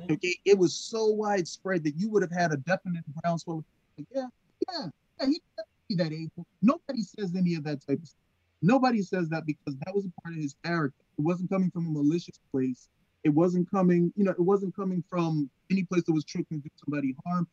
[0.00, 0.14] Mm-hmm.
[0.14, 3.64] Okay, it was so widespread that you would have had a definite groundswell.
[3.96, 4.26] Like, yeah,
[4.72, 4.86] yeah,
[5.20, 5.62] yeah, he be
[5.96, 6.46] that able.
[6.62, 8.20] Nobody says any of that type of stuff.
[8.60, 11.04] Nobody says that because that was a part of his character.
[11.18, 12.88] It wasn't coming from a malicious place.
[13.24, 16.56] It wasn't coming, you know, it wasn't coming from any place that was trying to
[16.56, 17.46] do somebody harm.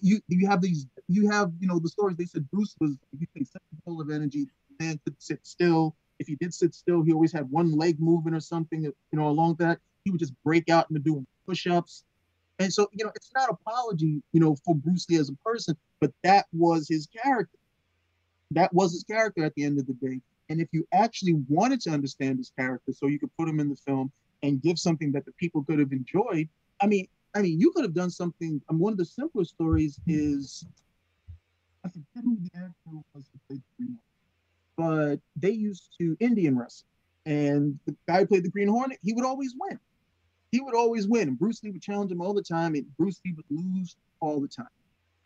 [0.00, 2.16] You you have these, you have, you know, the stories.
[2.16, 4.46] They said Bruce was, if you take such full of energy,
[4.80, 5.96] man could sit still.
[6.18, 9.28] If he did sit still, he always had one leg moving or something, you know,
[9.28, 9.78] along that.
[10.04, 12.04] He would just break out into doing push-ups.
[12.58, 15.76] And so, you know, it's not apology, you know, for Bruce Lee as a person,
[16.00, 17.58] but that was his character.
[18.50, 20.20] That was his character at the end of the day.
[20.48, 23.68] And if you actually wanted to understand his character, so you could put him in
[23.68, 26.48] the film and give something that the people could have enjoyed,
[26.80, 28.62] I mean, I mean, you could have done something.
[28.68, 30.64] Um, one of the simpler stories is
[31.84, 32.72] I forget who the actor
[33.14, 33.98] was who played the Green
[34.78, 36.86] Hornet, but they used to Indian wrestle,
[37.26, 39.78] and the guy who played the Green Hornet, he would always win.
[40.52, 43.20] He would always win, and Bruce Lee would challenge him all the time, and Bruce
[43.24, 44.68] Lee would lose all the time.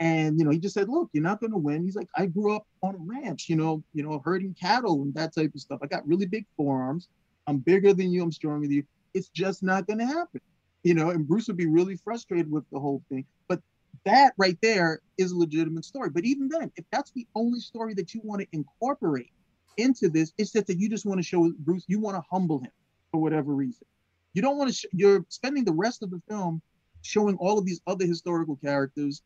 [0.00, 2.26] And you know, he just said, "Look, you're not going to win." He's like, "I
[2.26, 5.60] grew up on a ranch, you know, you know, herding cattle and that type of
[5.60, 5.80] stuff.
[5.82, 7.08] I got really big forearms.
[7.46, 8.22] I'm bigger than you.
[8.22, 8.84] I'm stronger than you.
[9.12, 10.40] It's just not going to happen."
[10.82, 13.26] You know, and Bruce would be really frustrated with the whole thing.
[13.46, 13.60] But
[14.04, 16.08] that right there is a legitimate story.
[16.08, 19.30] But even then, if that's the only story that you want to incorporate
[19.76, 22.60] into this, it's just that you just want to show Bruce, you want to humble
[22.60, 22.72] him
[23.10, 23.86] for whatever reason.
[24.32, 24.76] You don't want to.
[24.76, 26.62] Sh- you're spending the rest of the film
[27.02, 29.22] showing all of these other historical characters,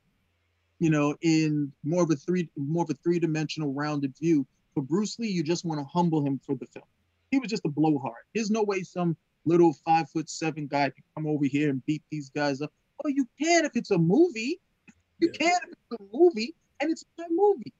[0.78, 4.46] you know, in more of a three, more of a three-dimensional rounded view.
[4.74, 6.86] For Bruce Lee, you just want to humble him for the film.
[7.30, 8.24] He was just a blowhard.
[8.34, 12.02] There's no way some little five foot seven guy can come over here and beat
[12.10, 12.72] these guys up.
[13.04, 14.60] Oh, you can if it's a movie.
[15.20, 15.38] You Yeah.
[15.38, 17.72] can if it's a movie, and it's a movie.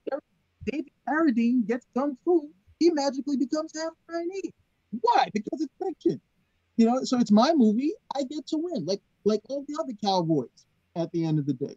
[0.67, 4.53] David Carradine gets kung fu, he magically becomes half Chinese.
[5.01, 5.29] Why?
[5.33, 6.21] Because it's fiction.
[6.77, 7.93] You know, so it's my movie.
[8.15, 11.55] I get to win, like like all the other cowboys at the end of the
[11.55, 11.77] day.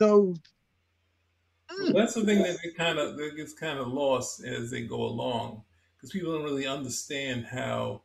[0.00, 0.34] So
[1.70, 4.82] mm, That's the thing that they kind of that gets kind of lost as they
[4.82, 5.62] go along
[5.96, 8.02] because people don't really understand how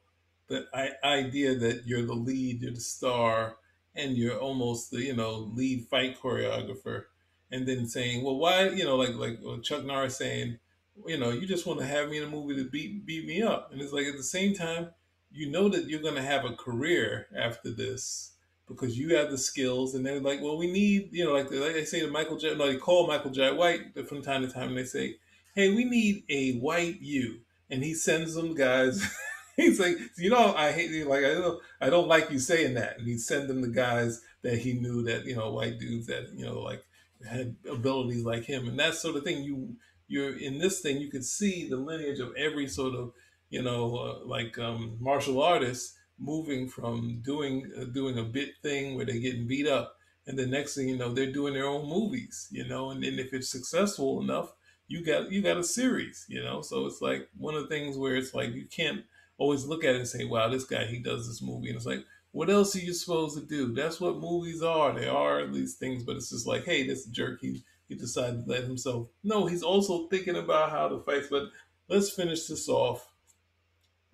[0.47, 0.67] the
[1.03, 3.57] idea that you're the lead, you're the star,
[3.95, 7.05] and you're almost the you know lead fight choreographer,
[7.51, 10.59] and then saying, well, why you know like like uh, Chuck Norris saying,
[11.07, 13.41] you know, you just want to have me in a movie to beat beat me
[13.41, 14.89] up, and it's like at the same time,
[15.31, 18.34] you know that you're going to have a career after this
[18.67, 21.73] because you have the skills, and they're like, well, we need, you know, like, like
[21.73, 24.69] they say to Michael Jai No, they call Michael Jai White from time to time,
[24.69, 25.17] and they say,
[25.55, 29.03] hey, we need a white you, and he sends them guys.
[29.55, 31.05] He's like, you know, I hate you.
[31.05, 32.97] Like, I don't, I don't like you saying that.
[32.97, 36.27] And he'd send them the guys that he knew that you know, white dudes that
[36.35, 36.83] you know, like
[37.27, 39.43] had abilities like him, and that sort of thing.
[39.43, 40.97] You, you're in this thing.
[40.97, 43.13] You could see the lineage of every sort of,
[43.49, 48.95] you know, uh, like um, martial artist moving from doing uh, doing a bit thing
[48.95, 49.95] where they're getting beat up,
[50.27, 52.47] and the next thing you know, they're doing their own movies.
[52.51, 54.53] You know, and then if it's successful enough,
[54.87, 56.25] you got you got a series.
[56.29, 59.03] You know, so it's like one of the things where it's like you can't
[59.37, 61.85] always look at it and say, "Wow, this guy he does this movie," and it's
[61.85, 62.05] like.
[62.31, 63.73] What else are you supposed to do?
[63.73, 64.91] That's what movies are.
[64.93, 68.51] They are these things, but it's just like, hey, this jerk, he he decided to
[68.51, 69.07] let himself.
[69.23, 71.23] No, he's also thinking about how to fight.
[71.29, 71.43] But
[71.87, 73.09] let's finish this off.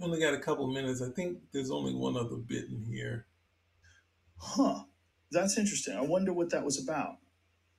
[0.02, 1.00] We only got a couple minutes.
[1.02, 3.28] I think there's only one other bit in here.
[4.38, 4.84] Huh.
[5.32, 5.96] That's interesting.
[5.96, 7.18] I wonder what that was about.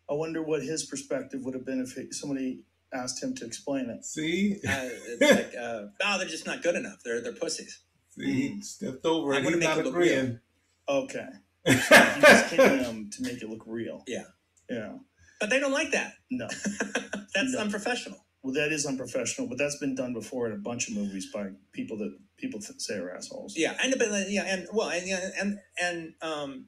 [0.09, 2.61] I wonder what his perspective would have been if he, somebody
[2.95, 4.05] asked him to explain it.
[4.05, 6.99] See, Uh, it's like, uh, no, they're just not good enough.
[7.05, 7.81] They're they're pussies.
[8.11, 9.45] see, he stepped over I it.
[9.45, 10.41] wanna He's make not it look agreeing.
[10.89, 11.27] Okay.
[11.67, 14.05] He was hitting them to make it look real.
[14.07, 14.25] Yeah.
[14.71, 14.93] Yeah.
[15.41, 16.13] But they don't like that.
[16.31, 16.47] No.
[17.35, 17.59] That's No.
[17.61, 18.25] unprofessional.
[18.43, 21.51] Well, that is unprofessional, but that's been done before in a bunch of movies by
[21.73, 23.55] people that people th- say are assholes.
[23.57, 26.67] Yeah, and but uh, yeah, and well, and yeah, and and um,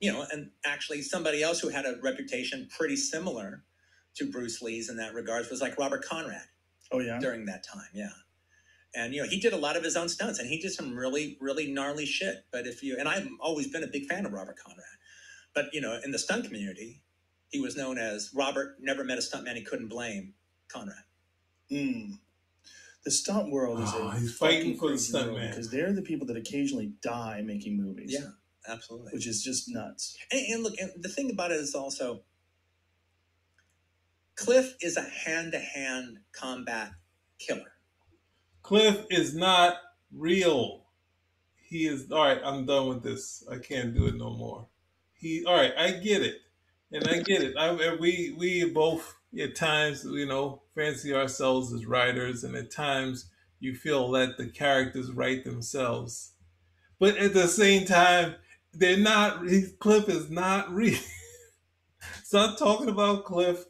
[0.00, 3.64] you know, and actually, somebody else who had a reputation pretty similar
[4.16, 6.42] to Bruce Lee's in that regards was like Robert Conrad
[6.92, 7.18] Oh yeah.
[7.18, 7.88] during that time.
[7.94, 8.10] Yeah.
[8.94, 10.94] And you know he did a lot of his own stunts, and he did some
[10.94, 12.44] really, really gnarly shit.
[12.50, 14.84] But if you and I've always been a big fan of Robert Conrad,
[15.54, 17.02] but you know in the stunt community,
[17.50, 18.76] he was known as Robert.
[18.80, 20.34] Never met a stuntman he couldn't blame
[20.68, 20.96] Conrad.
[21.70, 22.18] Mm.
[23.04, 25.50] The stunt world is Oh, a he's fighting for the crazy stunt world man.
[25.50, 28.10] because they're the people that occasionally die making movies.
[28.12, 28.30] Yeah,
[28.72, 29.12] absolutely.
[29.12, 30.16] Which is just nuts.
[30.30, 32.22] And, and look, and the thing about it is also,
[34.36, 36.92] Cliff is a hand-to-hand combat
[37.38, 37.72] killer.
[38.62, 39.76] Cliff is not
[40.12, 40.84] real.
[41.56, 42.40] He is all right.
[42.44, 43.44] I'm done with this.
[43.50, 44.68] I can't do it no more.
[45.14, 45.72] He all right.
[45.76, 46.36] I get it,
[46.92, 47.56] and I get it.
[47.56, 53.30] I we we both at times you know fancy ourselves as writers, and at times
[53.60, 56.32] you feel that the characters write themselves,
[56.98, 58.34] but at the same time
[58.72, 59.42] they're not.
[59.78, 60.98] Cliff is not real.
[62.24, 63.64] Stop talking about Cliff.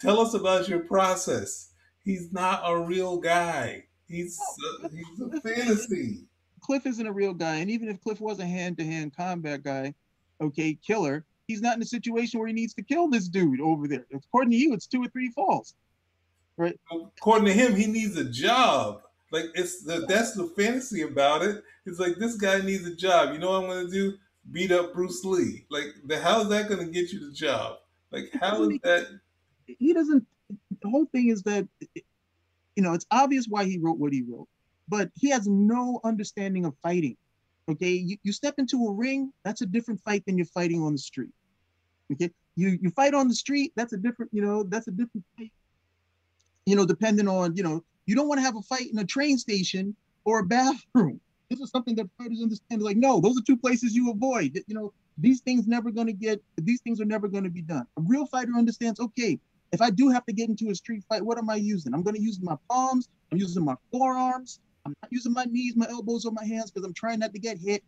[0.00, 1.70] Tell us about your process.
[2.04, 3.84] He's not a real guy.
[4.08, 4.38] He's
[4.82, 6.24] uh, he's a fantasy.
[6.60, 9.94] Cliff isn't a real guy, and even if Cliff was a hand-to-hand combat guy,
[10.40, 13.86] okay, killer, he's not in a situation where he needs to kill this dude over
[13.86, 14.06] there.
[14.14, 15.74] According to you, it's two or three falls.
[16.56, 16.78] Right.
[16.90, 19.02] According to him, he needs a job.
[19.30, 21.62] Like it's the that's the fantasy about it.
[21.86, 23.32] It's like this guy needs a job.
[23.32, 24.14] You know what I'm gonna do?
[24.50, 25.66] Beat up Bruce Lee.
[25.70, 27.78] Like the how's that gonna get you the job?
[28.10, 29.06] Like how is that?
[29.66, 30.26] He doesn't.
[30.82, 31.66] The whole thing is that,
[32.76, 34.48] you know, it's obvious why he wrote what he wrote,
[34.88, 37.16] but he has no understanding of fighting.
[37.70, 40.92] Okay, you, you step into a ring, that's a different fight than you're fighting on
[40.92, 41.30] the street.
[42.12, 45.24] Okay, You you fight on the street, that's a different, you know, that's a different.
[46.64, 49.04] You know, depending on, you know, you don't want to have a fight in a
[49.04, 51.20] train station or a bathroom.
[51.50, 52.80] This is something that fighters understand.
[52.80, 54.58] Like, no, those are two places you avoid.
[54.66, 56.42] You know, these things never going to get.
[56.56, 57.86] These things are never going to be done.
[57.98, 58.98] A real fighter understands.
[58.98, 59.38] Okay,
[59.70, 61.92] if I do have to get into a street fight, what am I using?
[61.92, 63.10] I'm going to use my palms.
[63.30, 64.60] I'm using my forearms.
[64.86, 67.38] I'm not using my knees, my elbows, or my hands because I'm trying not to
[67.38, 67.82] get hit.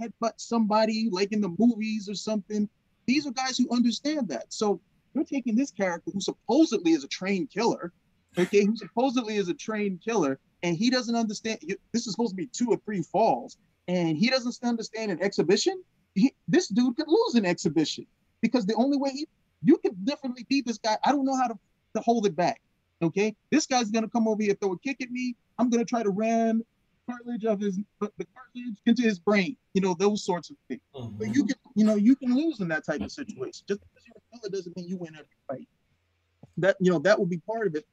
[0.00, 2.68] Headbutt somebody like in the movies or something.
[3.06, 4.52] These are guys who understand that.
[4.52, 4.80] So
[5.14, 7.92] you're taking this character who supposedly is a trained killer,
[8.38, 11.58] okay, who supposedly is a trained killer, and he doesn't understand.
[11.92, 15.82] This is supposed to be two or three falls, and he doesn't understand an exhibition.
[16.14, 18.06] He, this dude could lose an exhibition
[18.40, 19.28] because the only way he,
[19.62, 20.96] you could definitely beat this guy.
[21.04, 21.58] I don't know how to,
[21.96, 22.60] to hold it back.
[23.02, 25.34] Okay, this guy's gonna come over here, throw a kick at me.
[25.58, 26.62] I'm gonna try to ram
[27.08, 29.56] cartilage of his the cartilage into his brain.
[29.74, 30.80] You know those sorts of things.
[30.94, 31.18] Mm-hmm.
[31.18, 33.64] But you can you know you can lose in that type of situation.
[33.66, 35.68] Just because you're a killer doesn't mean you win every fight.
[36.58, 37.86] That you know that will be part of it.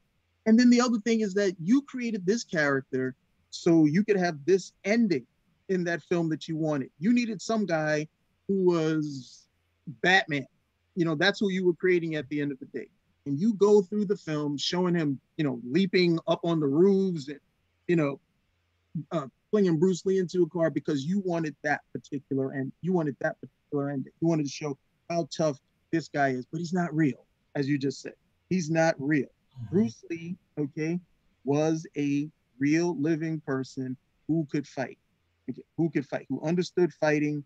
[0.46, 3.14] And then the other thing is that you created this character
[3.50, 5.26] so you could have this ending
[5.68, 6.90] in that film that you wanted.
[6.98, 8.08] You needed some guy
[8.48, 9.46] who was
[10.02, 10.46] Batman.
[10.96, 12.88] You know that's who you were creating at the end of the day
[13.26, 17.28] and you go through the film showing him, you know, leaping up on the roofs
[17.28, 17.40] and,
[17.86, 18.18] you know,
[19.12, 23.16] uh, flinging Bruce Lee into a car because you wanted that particular and you wanted
[23.20, 24.12] that particular ending.
[24.20, 25.58] You wanted to show how tough
[25.92, 28.14] this guy is, but he's not real, as you just said.
[28.48, 29.26] He's not real.
[29.26, 29.76] Mm-hmm.
[29.76, 30.98] Bruce Lee, okay,
[31.44, 33.96] was a real living person
[34.28, 34.98] who could fight,
[35.50, 37.44] okay, who could fight, who understood fighting,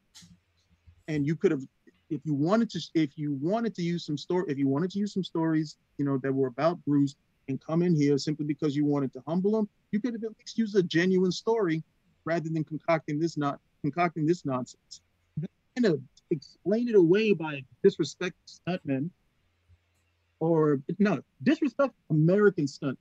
[1.09, 1.62] and you could have
[2.11, 4.98] if you wanted to if you wanted to use some story if you wanted to
[4.98, 7.16] use some stories you know that were about bruce
[7.48, 10.30] and come in here simply because you wanted to humble them, you could have at
[10.38, 11.83] least used a genuine story
[12.24, 15.02] rather than concocting this not concocting this nonsense
[15.76, 19.11] kind of explain it away by disrespect stuntmen
[20.40, 22.98] or no disrespect american stunt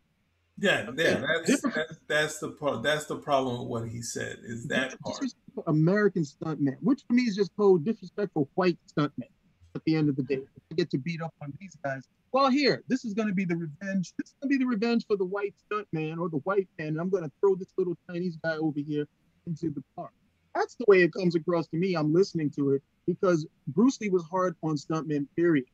[0.59, 2.83] yeah, yeah, that's, that's, that's the part.
[2.83, 4.37] That's the problem with what he said.
[4.43, 5.25] Is that part?
[5.65, 9.29] American stuntman, which for me is just called disrespectful white stuntman.
[9.75, 12.07] At the end of the day, I get to beat up on these guys.
[12.31, 14.13] Well, here, this is going to be the revenge.
[14.17, 16.89] This is going to be the revenge for the white stuntman or the white man.
[16.89, 19.07] And I'm going to throw this little Chinese guy over here
[19.47, 20.11] into the park.
[20.55, 21.95] That's the way it comes across to me.
[21.95, 25.27] I'm listening to it because Bruce Lee was hard on stuntmen.
[25.35, 25.65] Period.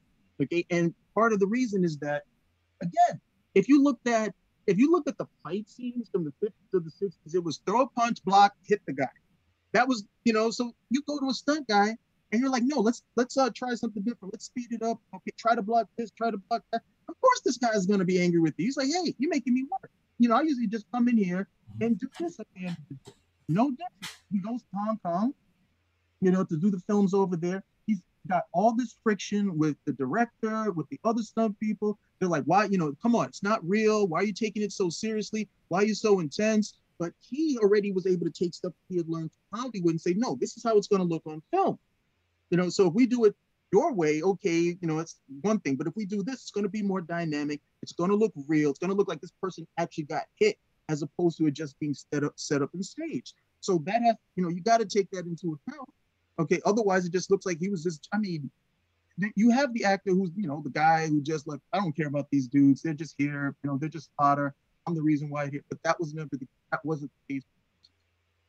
[0.41, 2.23] Okay, and part of the reason is that,
[2.81, 3.19] again,
[3.55, 4.33] if you looked at
[4.67, 7.59] if you look at the fight scenes from the 50s to the 60s, it was
[7.65, 9.09] throw a punch, block, hit the guy.
[9.71, 11.97] That was, you know, so you go to a stunt guy
[12.31, 14.33] and you're like, no, let's let's uh, try something different.
[14.33, 14.99] Let's speed it up.
[15.15, 16.81] Okay, try to block this, try to block that.
[17.07, 18.65] Of course, this guy is going to be angry with you.
[18.65, 19.89] He's like, hey, you're making me work.
[20.19, 21.47] You know, I usually just come in here
[21.81, 23.17] and do this at the end of the day.
[23.47, 24.15] No different.
[24.31, 25.33] He goes to Hong Kong,
[26.21, 27.63] you know, to do the films over there.
[27.87, 31.97] He's got all this friction with the director, with the other stunt people.
[32.19, 34.07] They're like, why, you know, come on, it's not real.
[34.07, 35.49] Why are you taking it so seriously?
[35.69, 36.75] Why are you so intense?
[36.99, 40.13] But he already was able to take stuff he had learned from Hollywood and say,
[40.15, 41.79] no, this is how it's going to look on film.
[42.49, 43.35] You know, so if we do it
[43.71, 45.75] your way, okay, you know, it's one thing.
[45.75, 47.61] But if we do this, it's going to be more dynamic.
[47.81, 48.69] It's going to look real.
[48.69, 50.57] It's going to look like this person actually got hit,
[50.89, 53.33] as opposed to it just being set up, set up and staged.
[53.61, 55.89] So that has, you know, you got to take that into account.
[56.39, 58.07] Okay, otherwise it just looks like he was just.
[58.13, 58.49] I mean,
[59.35, 62.07] you have the actor who's, you know, the guy who just like, I don't care
[62.07, 62.81] about these dudes.
[62.81, 63.55] They're just here.
[63.63, 64.55] You know, they're just fodder.
[64.87, 65.63] I'm the reason why here.
[65.69, 67.43] But that was never the that wasn't the case.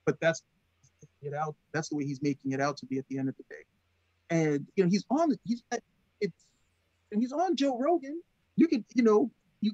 [0.06, 0.42] But that's
[1.22, 1.56] it out.
[1.72, 3.64] That's the way he's making it out to be at the end of the day.
[4.30, 5.34] And you know, he's on.
[5.44, 5.62] He's
[6.20, 6.46] it's
[7.12, 8.20] and he's on Joe Rogan.
[8.56, 9.72] You could, you know, you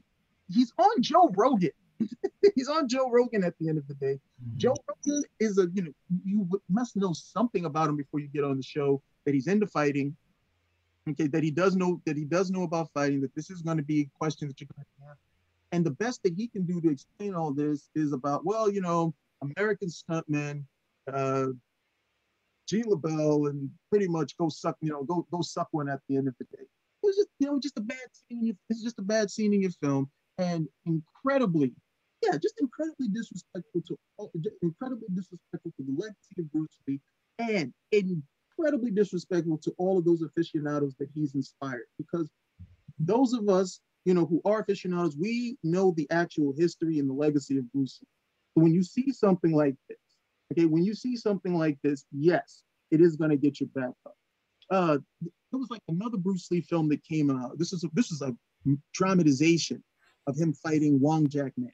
[0.52, 1.70] he's on Joe Rogan.
[2.54, 4.18] he's on Joe Rogan at the end of the day.
[4.44, 4.58] Mm-hmm.
[4.58, 5.92] Joe Rogan is a, you know,
[6.24, 9.66] you must know something about him before you get on the show that he's into
[9.66, 10.16] fighting.
[11.08, 13.76] Okay, that he does know that he does know about fighting, that this is going
[13.76, 15.16] to be questions that you're going to have
[15.72, 18.80] and the best that he can do to explain all this is about, well, you
[18.80, 20.64] know, American stuntman,
[21.12, 21.48] uh,
[22.66, 26.16] G LeBell, and pretty much go suck, you know, go go suck one at the
[26.16, 26.62] end of the day.
[26.62, 28.56] It was just, you know, just a bad scene.
[28.68, 31.72] It's just a bad scene in your film, and incredibly,
[32.22, 33.98] yeah, just incredibly disrespectful to,
[34.62, 37.00] incredibly disrespectful to the legacy of Bruce Lee,
[37.38, 41.86] and incredibly disrespectful to all of those aficionados that he's inspired.
[41.98, 42.28] Because
[42.98, 47.12] those of us you know, who are aficionados, we know the actual history and the
[47.12, 48.08] legacy of Bruce Lee.
[48.54, 49.98] So when you see something like this,
[50.52, 53.94] okay, when you see something like this, yes, it is going to get your back
[54.06, 54.16] up.
[54.70, 57.58] Uh, there was like another Bruce Lee film that came out.
[57.58, 58.34] This is a, this is a
[58.92, 59.82] dramatization
[60.26, 61.72] of him fighting Wong Jack Man.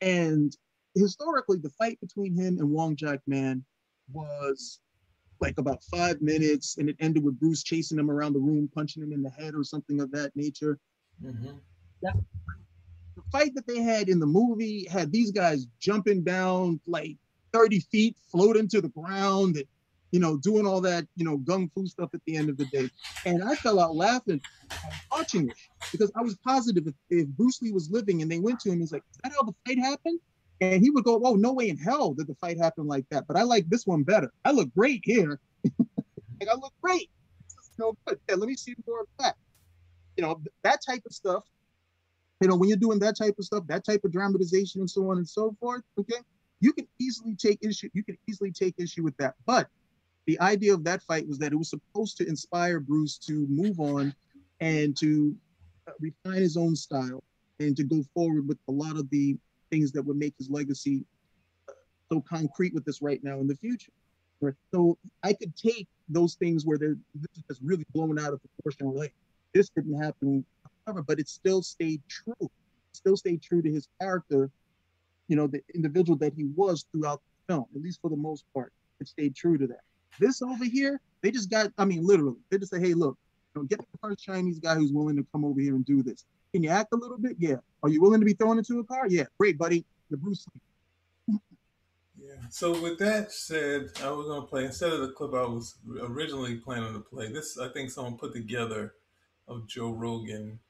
[0.00, 0.56] And
[0.94, 3.64] historically, the fight between him and Wong Jack Man
[4.12, 4.80] was
[5.40, 9.02] like about five minutes, and it ended with Bruce chasing him around the room, punching
[9.02, 10.78] him in the head or something of that nature.
[11.22, 11.60] Mhm.
[12.02, 12.12] The
[13.34, 17.16] fight that they had in the movie had these guys jumping down like
[17.52, 19.64] 30 feet, floating to the ground, and
[20.12, 22.66] you know, doing all that, you know, gung fu stuff at the end of the
[22.66, 22.88] day.
[23.26, 24.40] And I fell out laughing
[25.10, 25.56] watching it
[25.90, 28.78] because I was positive if, if Bruce Lee was living and they went to him,
[28.78, 30.20] he's like, Is that how the fight happened?
[30.60, 33.26] And he would go, Oh, no way in hell did the fight happen like that.
[33.26, 34.32] But I like this one better.
[34.44, 35.40] I look great here.
[35.64, 37.10] like I look great.
[37.48, 38.20] This is no good.
[38.28, 39.34] Yeah, let me see more of that.
[40.16, 41.42] You know, that type of stuff.
[42.40, 45.10] You know, when you're doing that type of stuff, that type of dramatization and so
[45.10, 46.18] on and so forth, okay,
[46.60, 49.34] you can easily take issue, you can easily take issue with that.
[49.46, 49.68] But
[50.26, 53.78] the idea of that fight was that it was supposed to inspire Bruce to move
[53.78, 54.14] on
[54.60, 55.36] and to
[55.86, 57.22] uh, refine his own style
[57.60, 59.36] and to go forward with a lot of the
[59.70, 61.04] things that would make his legacy
[61.68, 61.72] uh,
[62.10, 63.92] so concrete with this right now in the future.
[64.72, 68.40] So I could take those things where they're this is just really blown out of
[68.42, 68.94] proportion.
[68.94, 69.14] Like
[69.54, 70.44] this didn't happen,
[70.86, 72.50] however, but it still stayed true.
[72.92, 74.50] Still stayed true to his character,
[75.28, 78.44] you know, the individual that he was throughout the film, at least for the most
[78.54, 78.72] part.
[79.00, 79.80] It stayed true to that.
[80.20, 83.18] This over here, they just got, I mean, literally, they just say, hey, look,
[83.54, 86.02] you know, get the first Chinese guy who's willing to come over here and do
[86.02, 86.24] this.
[86.52, 87.36] Can you act a little bit?
[87.38, 87.56] Yeah.
[87.82, 89.06] Are you willing to be thrown into a car?
[89.08, 89.24] Yeah.
[89.38, 89.84] Great, buddy.
[90.10, 90.60] The Bruce Lee.
[92.16, 92.36] Yeah.
[92.50, 96.56] So with that said, I was gonna play instead of the clip I was originally
[96.56, 97.32] planning to play.
[97.32, 98.94] This I think someone put together
[99.48, 100.60] of Joe Rogan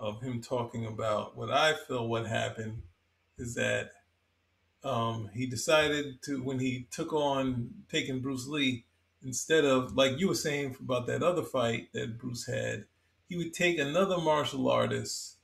[0.00, 2.82] of him talking about what I feel what happened
[3.36, 3.90] is that
[4.84, 8.84] um, he decided to when he took on taking Bruce Lee
[9.22, 12.84] instead of like you were saying about that other fight that Bruce had,
[13.28, 15.36] he would take another martial artist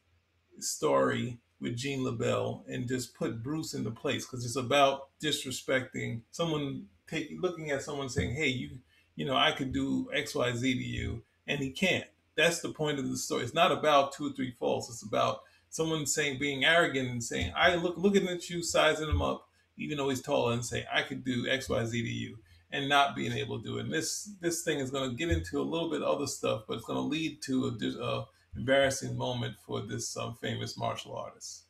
[0.61, 6.87] story with Gene LeBell and just put Bruce into place because it's about disrespecting someone,
[7.09, 8.79] taking looking at someone saying, "Hey, you,
[9.17, 12.07] you know, I could do X, Y, Z to you," and he can't.
[12.37, 13.45] That's the point of the story.
[13.45, 14.89] It's not about two or three faults.
[14.89, 19.23] It's about someone saying being arrogant and saying, "I look looking at you, sizing him
[19.23, 22.39] up, even though he's taller, and say I could do X, Y, Z to you."
[22.71, 23.85] And not being able to do it.
[23.85, 26.75] And this this thing is going to get into a little bit other stuff, but
[26.75, 28.27] it's going to lead to a, a
[28.57, 31.67] embarrassing moment for this um, famous martial artist.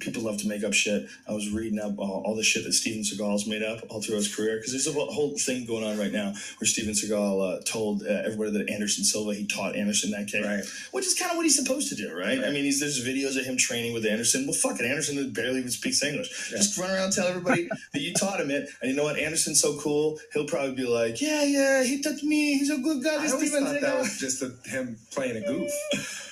[0.00, 1.06] People love to make up shit.
[1.28, 4.16] I was reading up all, all the shit that Steven Seagal's made up all through
[4.16, 7.58] his career because there's a whole- whole thing going on right now where Steven Seagal
[7.58, 10.64] uh, told uh, everybody that Anderson Silva he taught Anderson that kick, Right.
[10.92, 12.38] which is kind of what he's supposed to do, right?
[12.44, 14.46] I mean, he's, there's videos of him training with Anderson.
[14.46, 16.50] Well, fuck it, Anderson barely even speaks English.
[16.50, 16.58] Yeah.
[16.58, 19.18] Just run around and tell everybody that you taught him it, and you know what?
[19.18, 20.18] Anderson's so cool.
[20.32, 22.58] He'll probably be like, yeah, yeah, he taught me.
[22.58, 23.14] He's a good guy.
[23.14, 25.70] I always Steven thought that was just a, him playing a goof.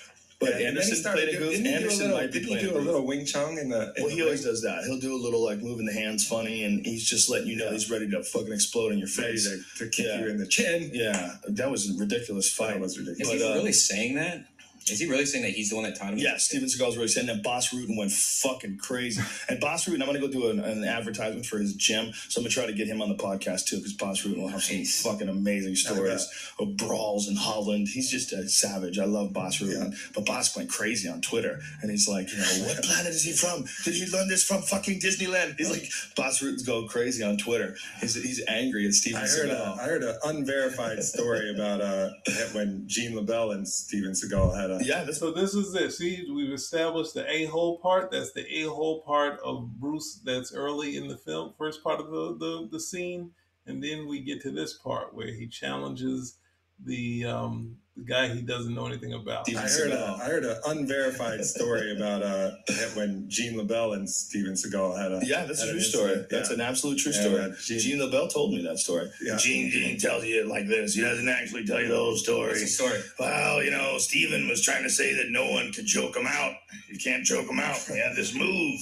[0.44, 1.50] But Yeah, and then he Anderson started played a do- goof.
[1.52, 3.58] Didn't he a Anderson little, might be didn't he do a a little Wing Chun
[3.58, 3.92] in the?
[3.96, 4.84] in Well, the he always does that.
[4.84, 7.70] He'll do a little like moving the hands funny, and he's just letting you know
[7.72, 9.48] he's ready to fucking explode in your ready face.
[9.48, 10.20] to, to kick Yeah.
[10.20, 10.90] you in the chin.
[10.92, 12.74] Yeah, that was a ridiculous fight.
[12.74, 13.28] That was Is ridiculous.
[13.32, 14.44] But, he uh, really saying that?
[14.90, 16.18] Is he really saying that he's the one that taught him?
[16.18, 19.22] Yeah, Steven Seagal's really saying that Bas Rutten went fucking crazy.
[19.48, 22.44] And Bas Rutten, I'm gonna go do an, an advertisement for his gym, so I'm
[22.44, 24.76] gonna try to get him on the podcast too, because Bas Rutten will have some
[24.78, 25.02] Nice.
[25.02, 26.28] fucking amazing stories
[26.58, 27.88] of brawls in Holland.
[27.88, 28.98] He's just a savage.
[28.98, 32.66] I love Bas Rutten, but Bas went crazy on Twitter, and he's like, you know,
[32.66, 33.64] what planet is he from?
[33.84, 35.54] Did he learn this from fucking Disneyland?
[35.58, 37.76] He's like, Bas Rutten's going crazy on Twitter.
[38.00, 39.78] He's, he's angry at Steven I heard, Seagal.
[39.78, 42.10] I heard an unverified story about uh,
[42.52, 44.73] when Gene LeBell and Steven Seagal had a.
[44.82, 45.92] yeah, So this is it.
[45.92, 48.10] See, we've established the a-hole part.
[48.10, 50.20] That's the a-hole part of Bruce.
[50.24, 53.30] That's early in the film, first part of the, the, the scene,
[53.66, 56.38] and then we get to this part where he challenges
[56.84, 59.46] the um, the guy he doesn't know anything about.
[59.46, 60.20] Steven I heard a, Seagal.
[60.20, 62.50] I heard an unverified story about uh,
[62.96, 65.20] when Gene LeBell and Steven Seagal had a.
[65.24, 66.04] Yeah, that's a had true story.
[66.10, 66.30] incident.
[66.30, 67.36] That's an absolute true Yeah, story.
[67.36, 67.56] man.
[67.64, 69.10] Gene- Gene LeBell told me that story.
[69.22, 69.36] Yeah.
[69.36, 70.94] Gene, Gene tells you it like this.
[70.94, 72.98] He doesn't actually tell you the whole What's the story.
[72.98, 73.00] story?
[73.20, 76.54] Well, you know, Steven was trying to say that no one could choke him out.
[76.90, 77.76] You can't choke him out.
[77.76, 78.80] He had this move.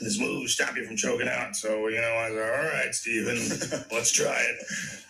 [0.00, 1.56] This move stop you from choking out.
[1.56, 4.56] So, you know, I was all right, Steven, let's try it.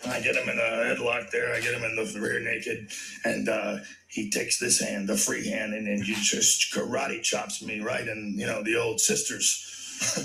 [0.06, 1.54] I get him in a headlock there.
[1.54, 2.90] I get him in the rear naked.
[3.24, 3.78] And uh,
[4.08, 8.06] he takes this hand, the free hand, and then you just karate chops me right
[8.06, 9.64] in, you know, the old sisters.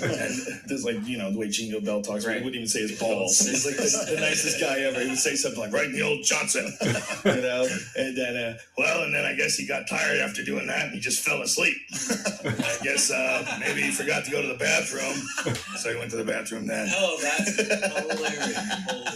[0.02, 2.38] And there's like, you know, the way Gene LeBell talks, Right.
[2.38, 3.38] he wouldn't even say his balls.
[3.46, 5.00] He's like the, the nicest guy ever.
[5.00, 6.66] He would say something like, right in the old Johnson,
[7.24, 7.66] you know?
[7.96, 10.94] And then, uh, well, and then I guess he got tired after doing that and
[10.94, 11.76] he just fell asleep.
[11.92, 15.14] I guess uh, maybe he forgot to go to the bathroom.
[15.76, 16.88] So he went to the bathroom then.
[16.94, 18.56] Oh, that's hilarious.
[18.88, 19.06] Holy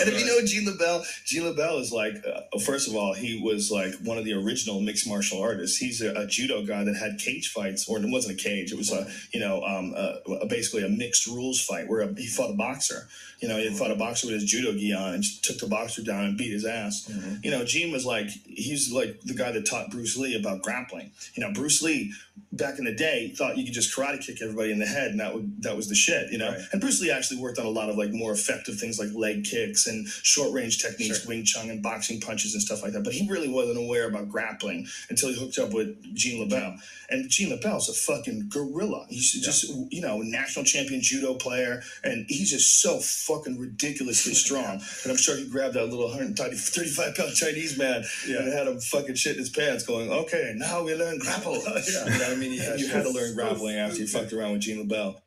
[0.00, 3.40] And if you know Gene LeBell, Gene LeBell is like, uh, first of all, he
[3.42, 5.76] was like one of the original mixed martial artists.
[5.78, 8.78] He's a, a judo guy that had cage fights, or it wasn't a cage, it
[8.78, 12.50] was a, you know, um, um, uh, basically a mixed rules fight where he fought
[12.50, 13.08] a boxer.
[13.40, 15.66] You know, he fought a boxer with his judo gi on and just took the
[15.66, 17.10] boxer down and beat his ass.
[17.42, 21.10] You know, Gene was like he's like the guy that taught Bruce Lee about grappling.
[21.34, 22.12] You know, Bruce Lee
[22.52, 25.20] back in the day thought you could just karate kick everybody in the head and
[25.20, 26.30] that would that was the shit.
[26.32, 26.60] You know, Right.
[26.72, 29.44] and Bruce Lee actually worked on a lot of like more effective things like leg
[29.44, 31.28] kicks and short range techniques, Sure.
[31.28, 33.04] Wing Chun and boxing punches and stuff like that.
[33.04, 36.78] But he really wasn't aware about grappling until he hooked up with Gene LeBell.
[37.14, 39.06] And Gene LeBell's a fucking gorilla.
[39.08, 44.80] He's just, you know, national champion judo player, and he's just so fucking ridiculously strong.
[45.02, 48.38] And I'm sure he grabbed that little 135 pound Chinese man Yeah.
[48.38, 52.04] and had him fucking shit in his pants, going, "Okay, now we learn grapple." Yeah.
[52.04, 52.52] You know what I mean?
[52.52, 55.20] You, you had to learn grappling after you fucked around with Gene LeBell.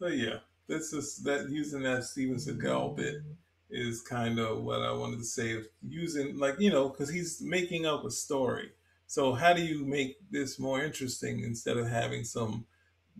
[0.00, 3.16] So yeah, this is that using that Steven Seagal bit
[3.70, 5.62] is kind of what I wanted to say.
[5.86, 8.70] Using like you know because he's making up a story.
[9.06, 12.66] So how do you make this more interesting instead of having some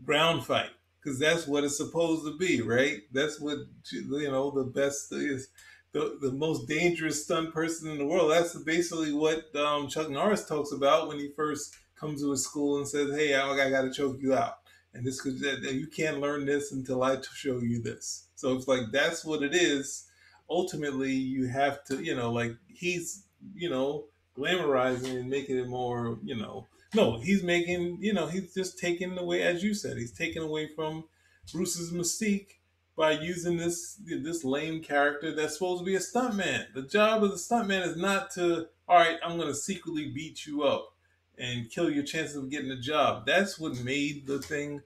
[0.05, 0.71] ground fight?
[1.03, 3.03] Because that's what it's supposed to be, right?
[3.13, 3.59] That's what
[3.93, 4.51] you know.
[4.51, 5.49] The best is
[5.93, 8.31] the the most dangerous stunt person in the world.
[8.31, 12.79] That's basically what um, Chuck Norris talks about when he first comes to his school
[12.79, 14.55] and says, "Hey, I, I got to choke you out."
[14.95, 18.29] and this could you can't learn this until I show you this.
[18.37, 20.07] So it's like that's what it is.
[20.49, 23.25] Ultimately, you have to, you know, like he's,
[23.55, 24.05] you know,
[24.39, 29.19] glamorizing and making it more, you know, no, he's making, you know, he's just taking
[29.19, 31.05] away, as you said, he's taking away from
[31.53, 32.59] Bruce's mystique
[32.97, 36.73] by using this this lame character that's supposed to be a stuntman.
[36.75, 40.63] The job of the stuntman is not to, all right, I'm to secretly beat you
[40.63, 40.95] up
[41.37, 43.27] and kill your chances of getting a job.
[43.27, 44.83] That's what made the thing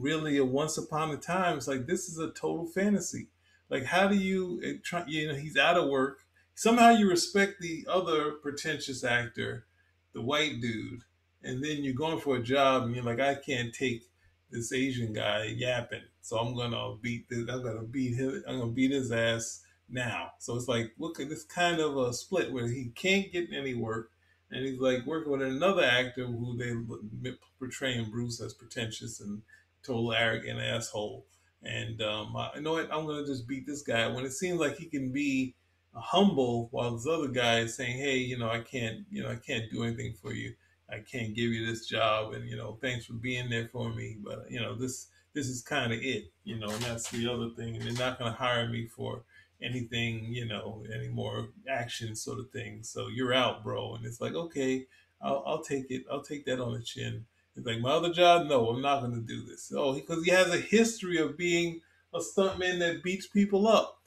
[0.00, 1.58] really a once upon a time.
[1.58, 3.28] It's like this is a total fantasy.
[3.68, 5.04] Like how do you eh, try?
[5.06, 6.21] You know, he's out of work.
[6.54, 9.66] Somehow you respect the other pretentious actor,
[10.12, 11.02] the white dude,
[11.42, 14.02] and then you're going for a job and you're like, I can't take
[14.50, 17.48] this Asian guy yapping, so I'm gonna beat this.
[17.48, 18.44] I'm gonna beat him.
[18.46, 20.32] I'm gonna beat his ass now.
[20.38, 23.74] So it's like, look at this kind of a split where he can't get any
[23.74, 24.10] work
[24.52, 29.42] and he's like working with another actor who they portraying Bruce as pretentious and
[29.82, 31.26] total arrogant asshole.
[31.62, 32.92] And um, I you know what?
[32.92, 35.54] I'm gonna just beat this guy when it seems like he can be
[35.94, 39.36] humble while this other guy is saying, "Hey, you know, I can't, you know, I
[39.36, 40.54] can't do anything for you.
[40.90, 44.16] I can't give you this job, and you know, thanks for being there for me,
[44.22, 47.50] but you know, this this is kind of it, you know, and that's the other
[47.50, 47.76] thing.
[47.76, 49.24] And they're not gonna hire me for
[49.62, 52.82] anything, you know, any more action sort of thing.
[52.82, 53.94] So you're out, bro.
[53.94, 54.86] And it's like, okay,
[55.20, 56.04] I'll, I'll take it.
[56.10, 57.24] I'll take that on the chin.
[57.56, 58.46] It's like my other job.
[58.46, 59.72] No, I'm not going to do this.
[59.74, 61.80] Oh, because he has a history of being
[62.14, 63.98] a stuntman that beats people up.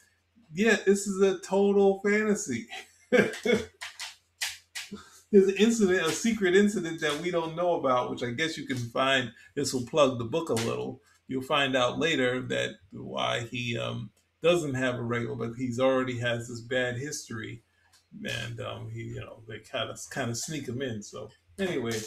[0.55, 2.67] Yeah, this is a total fantasy.
[3.11, 3.67] There's
[5.33, 8.77] an incident, a secret incident that we don't know about, which I guess you can
[8.77, 9.33] find.
[9.55, 11.01] This will plug the book a little.
[11.27, 16.19] You'll find out later that why he um, doesn't have a regular, but he's already
[16.19, 17.61] has this bad history,
[18.23, 21.03] and um, he, you know, they kind of kind of sneak him in.
[21.03, 21.99] So anyway,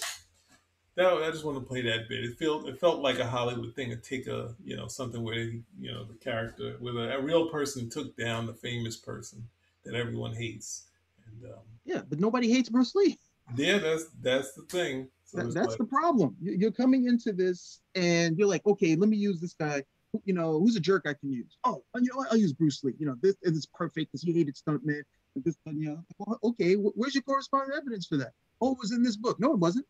[0.99, 2.25] that I just want to play that bit.
[2.25, 5.35] It felt it felt like a Hollywood thing to take a you know something where
[5.39, 9.49] you know the character where a, a real person took down the famous person
[9.85, 10.89] that everyone hates,
[11.27, 13.19] and um, Yeah, but nobody hates Bruce Lee.
[13.57, 15.09] yeah, that's that's the thing.
[15.25, 16.37] So That- that's like- the problem.
[16.43, 19.85] You- You're coming into this and you're like, okay, let me use this guy.
[20.13, 21.59] who- You know, who's a jerk I can use?
[21.65, 22.29] Oh, you know what?
[22.33, 22.95] I'll use Bruce Lee.
[22.99, 25.03] You know, this is perfect because he hated stuntmen.
[25.45, 28.33] This, you know, okay, where's your corresponding evidence for that?
[28.61, 29.39] Oh, it was in this book.
[29.39, 29.87] No, it wasn't.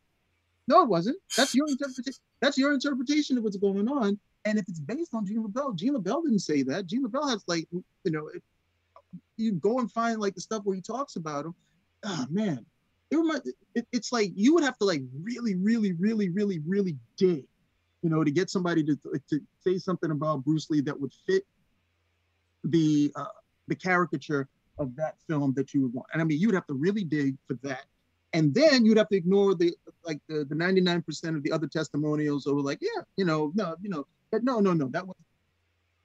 [0.68, 1.16] No, it wasn't.
[1.36, 2.20] That's your interpretation.
[2.40, 4.18] That's your interpretation of what's going on.
[4.44, 6.86] And if it's based on Gene LeBell, Gene LeBell didn't say that.
[6.86, 8.42] Gene LeBell has like, you know, it,
[9.36, 11.54] you go and find like the stuff where he talks about him.
[12.04, 12.64] Ah, man,
[13.10, 17.44] it it, it's like you would have to like really, really, really, really, really dig,
[18.02, 18.98] you know, to get somebody to
[19.30, 21.44] to say something about Bruce Lee that would fit
[22.64, 23.24] the uh,
[23.68, 24.48] the caricature
[24.78, 26.08] of that film that you would want.
[26.12, 27.86] And I mean, you'd have to really dig for that,
[28.32, 29.74] and then you'd have to ignore the
[30.08, 33.52] like the the ninety nine percent of the other testimonials were like, yeah, you know,
[33.54, 35.14] no, you know, but no, no, no, that was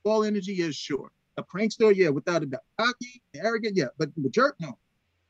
[0.04, 1.10] all energy is sure.
[1.38, 2.62] A prankster, yeah, without a doubt.
[2.78, 4.78] Cocky, arrogant, yeah, but the jerk, no,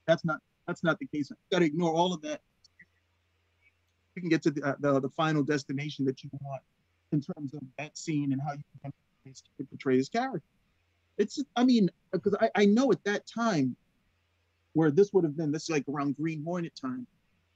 [0.07, 1.30] that's not that's not the case.
[1.30, 2.41] You got to ignore all of that.
[4.15, 6.61] You can get to the, uh, the the final destination that you want
[7.13, 10.41] in terms of that scene and how you can portray his character.
[11.17, 13.76] It's, I mean, because I, I know at that time
[14.74, 17.05] where this would have been, this is like around Green Hornet time.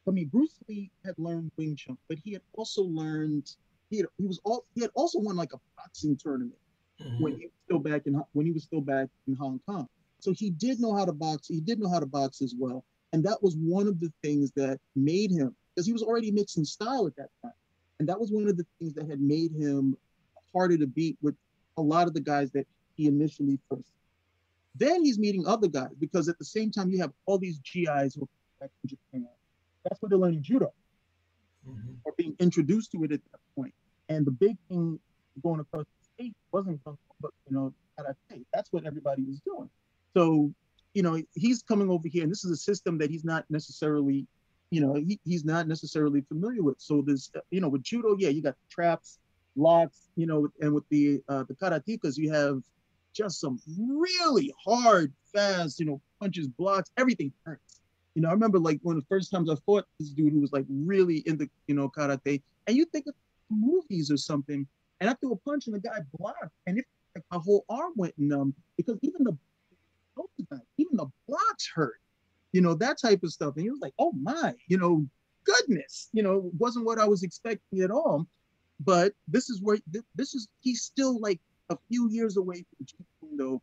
[0.07, 3.51] I mean, Bruce Lee had learned Wing Chun, but he had also learned
[3.89, 6.59] he had, he was all he had also won like a boxing tournament
[6.99, 7.21] Mhm.
[7.21, 9.87] when he was still back in when he was still back in Hong Kong.
[10.19, 11.47] So he did know how to box.
[11.47, 12.83] He did know how to box as well,
[13.13, 16.65] and that was one of the things that made him because he was already mixing
[16.65, 17.53] style at that time.
[17.99, 19.97] And that was one of the things that had made him
[20.53, 21.35] harder to beat with
[21.77, 23.93] a lot of the guys that he initially first.
[24.75, 28.15] Then he's meeting other guys because at the same time you have all these GIs
[28.15, 28.29] who are
[28.59, 29.27] back in Japan.
[29.87, 30.73] That's where they're learning judo
[31.67, 31.97] Mhm.
[32.03, 33.73] or being introduced to it at that point.
[34.09, 34.99] And the big thing
[35.43, 38.45] going across the state wasn't kung fu, but you know karate.
[38.53, 39.69] That's what everybody was doing.
[40.15, 40.53] So
[40.93, 44.25] you know he's coming over here, and this is a system that he's not necessarily,
[44.71, 46.79] you know, he, he's not necessarily familiar with.
[46.79, 49.19] So there's you know with judo, yeah, you got traps,
[49.55, 52.63] locks, you know, and with the uh, the karatekas, you have
[53.13, 57.76] just some really hard, fast, you know, punches, blocks, everything hurts.
[58.17, 60.41] You know, I remember like one of the first times I fought this dude who
[60.41, 63.13] was like really into, you know, karate, and you think of
[63.51, 64.65] movies or something,
[64.99, 67.93] and I threw a punch and the guy blocked, and it like my whole arm
[67.95, 69.37] went numb because even the
[70.79, 72.01] even the blocks hurt,
[72.53, 73.53] you know, that type of stuff.
[73.55, 75.05] And he was like, oh my, you know,
[75.43, 78.25] goodness, you know, wasn't what I was expecting at all.
[78.79, 81.39] But this is where th- this is he's still like
[81.69, 83.61] a few years away from Jeet Kune Do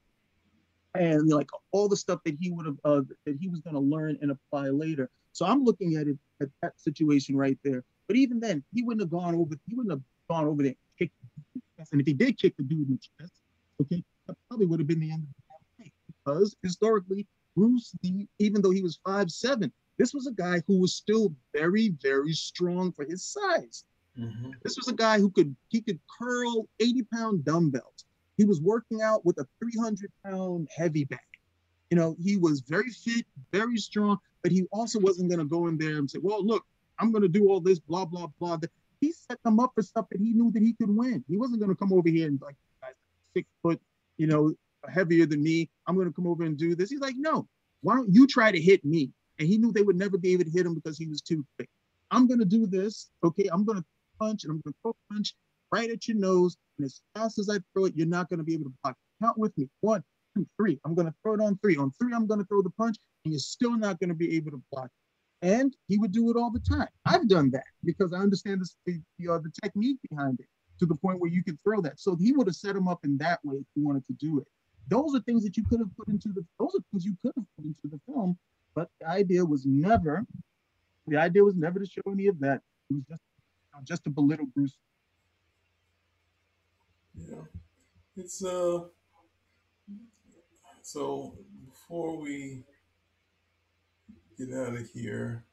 [0.94, 3.80] and like all the stuff that he would have uh, that he was going to
[3.80, 5.10] learn and apply later.
[5.32, 7.82] So I'm looking at it at that situation right there.
[8.06, 9.54] But even then, he wouldn't have gone over.
[9.66, 11.14] He wouldn't have gone over there and kicked.
[11.54, 11.92] The chest.
[11.92, 13.40] And if he did kick the dude in the chest,
[13.80, 17.26] okay, that probably would have been the end of the fight because historically,
[17.56, 21.34] Bruce Lee, even though he was five seven, this was a guy who was still
[21.52, 23.84] very very strong for his size.
[24.18, 24.52] Mhm.
[24.62, 28.04] This was a guy who could he could curl 80 pound dumbbells.
[28.36, 31.20] He was working out with a 300 pound heavy bag.
[31.90, 35.68] You know, he was very fit, very strong, but he also wasn't going to go
[35.68, 36.64] in there and say, well, look,
[36.98, 38.58] I'm going to do all this, blah, blah, blah.
[39.00, 41.24] He set them up for stuff that he knew that he could win.
[41.28, 42.56] He wasn't going to come over here and like,
[43.34, 43.80] six foot,
[44.16, 44.54] you know,
[44.88, 45.68] heavier than me.
[45.86, 46.90] I'm going to come over and do this.
[46.90, 47.46] He's like, no,
[47.82, 49.10] why don't you try to hit me?
[49.38, 51.44] And he knew they would never be able to hit him because he was too
[51.56, 51.68] quick.
[52.10, 53.10] I'm going to do this.
[53.22, 53.48] Okay.
[53.52, 53.84] I'm going to
[54.18, 55.34] punch and I'm going to punch
[55.72, 56.56] right at your nose.
[56.78, 58.96] And as fast as I throw it, you're not going to be able to block.
[59.22, 59.68] Count with me.
[59.80, 60.02] One,
[60.36, 60.80] two, three.
[60.84, 61.76] I'm going to throw it on three.
[61.76, 64.36] On three, I'm going to throw the punch, and you're still not going to be
[64.36, 64.90] able to block.
[65.42, 66.88] And he would do it all the time.
[67.04, 70.46] I've done that because I understand the, the, uh, the technique behind it
[70.78, 72.00] to the point where you can throw that.
[72.00, 74.38] So he would have set him up in that way if he wanted to do
[74.38, 74.46] it.
[74.88, 76.44] Those are things that you could have put into the.
[76.58, 78.38] Those are things you could have put into the film,
[78.74, 80.24] but the idea was never.
[81.06, 82.60] The idea was never to show any of that.
[82.90, 83.22] It was just
[83.84, 84.76] just to belittle Bruce.
[87.16, 87.44] Yeah,
[88.16, 88.84] it's uh.
[90.82, 91.38] So
[91.70, 92.64] before we
[94.36, 95.44] get out of here,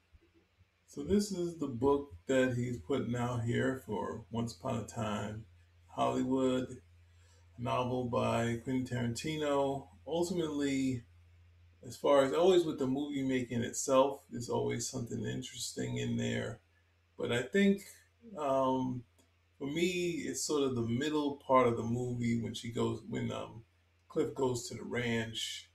[0.88, 5.46] so this is the book that he's putting out here for Once Upon a Time,
[5.88, 6.78] Hollywood,
[7.58, 9.88] a novel by Quentin Tarantino.
[10.06, 11.04] Ultimately,
[11.88, 16.60] as far as always with the movie making itself, there's always something interesting in there.
[17.18, 17.84] But I think
[18.38, 19.04] um,
[19.62, 23.32] for me, it's sort of the middle part of the movie when she goes when
[23.32, 23.62] um,
[24.10, 25.70] Cliff goes to the ranch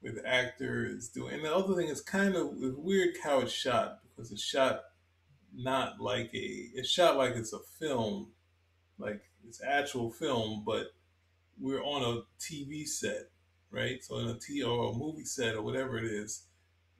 [0.00, 1.34] where the actor is doing.
[1.34, 4.84] And the other thing is kind of weird how it's shot because it's shot
[5.54, 8.28] not like a it's shot like it's a film,
[8.96, 10.94] like it's actual film, but
[11.60, 13.28] we're on a TV set,
[13.70, 14.02] right?
[14.02, 16.44] So in a T or a movie set or whatever it is,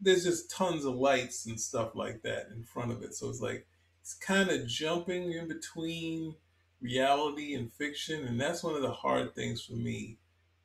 [0.02, 3.14] there's just tons of lights and stuff like that in front of it.
[3.14, 3.66] So it's like
[4.06, 6.36] it's kind of jumping in between
[6.80, 10.16] reality and fiction, and that's one of the hard things for me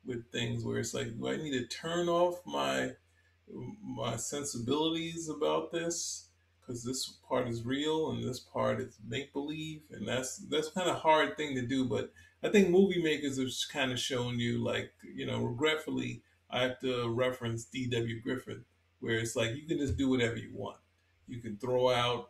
[0.06, 2.92] with things where it's like, do I need to turn off my
[3.84, 6.28] my sensibilities about this
[6.60, 10.88] because this part is real and this part is make believe, and that's that's kind
[10.88, 11.84] of hard thing to do.
[11.84, 12.12] But
[12.44, 16.78] I think movie makers have kind of shown you, like you know, regretfully, I have
[16.82, 18.20] to reference D.W.
[18.22, 18.62] Griffith,
[19.00, 20.78] where it's like you can just do whatever you want.
[21.26, 22.28] You can throw out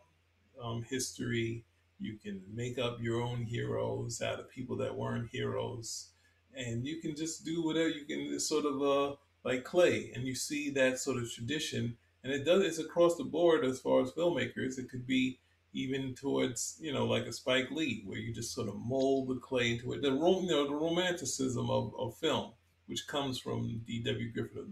[0.63, 1.65] um, history.
[1.99, 6.09] You can make up your own heroes out of people that weren't heroes,
[6.55, 8.39] and you can just do whatever you can.
[8.39, 12.63] Sort of uh, like clay, and you see that sort of tradition, and it does.
[12.63, 14.77] It's across the board as far as filmmakers.
[14.77, 15.39] It could be
[15.73, 19.35] even towards you know like a Spike Lee, where you just sort of mold the
[19.35, 20.01] clay into it.
[20.01, 22.51] The you know the romanticism of, of film,
[22.87, 24.31] which comes from D.W.
[24.31, 24.67] Griffith,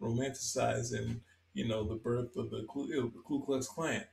[0.00, 1.20] romanticizing
[1.54, 4.04] you know the birth of the Ku, the Ku Klux Klan.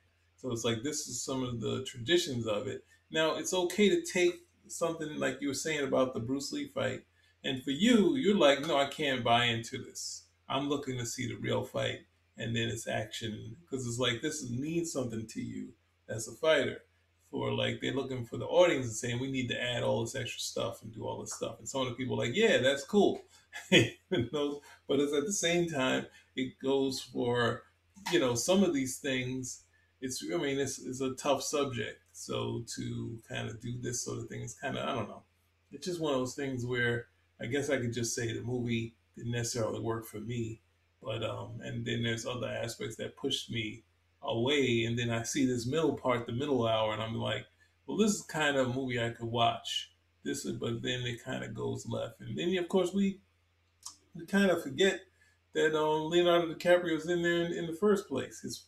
[0.41, 2.83] So it's like this is some of the traditions of it.
[3.11, 7.03] Now it's okay to take something like you were saying about the Bruce Lee fight,
[7.43, 10.23] and for you, you're like, no, I can't buy into this.
[10.49, 12.01] I'm looking to see the real fight,
[12.37, 15.73] and then it's action because it's like this means something to you
[16.09, 16.81] as a fighter.
[17.29, 20.15] For like they're looking for the audience and saying we need to add all this
[20.15, 22.57] extra stuff and do all this stuff, and some of the people are like, yeah,
[22.57, 23.21] that's cool.
[23.69, 27.63] But it's at the same time, it goes for
[28.11, 29.61] you know some of these things
[30.01, 31.99] it's I mean it's, it's a tough subject.
[32.11, 35.23] So to kind of do this sort of thing is kind of I don't know.
[35.71, 37.07] It's just one of those things where
[37.39, 40.61] I guess I could just say the movie didn't necessarily work for me,
[41.01, 43.83] but um, and then there's other aspects that pushed me
[44.21, 47.45] away, and then I see this middle part, the middle hour, and I'm like,
[47.85, 49.91] well, this is kind of a movie I could watch.
[50.23, 53.21] This, but then it kind of goes left, and then of course we
[54.13, 55.01] we kind of forget
[55.53, 58.39] that um, Leonardo DiCaprio was in there in, in the first place.
[58.39, 58.65] His,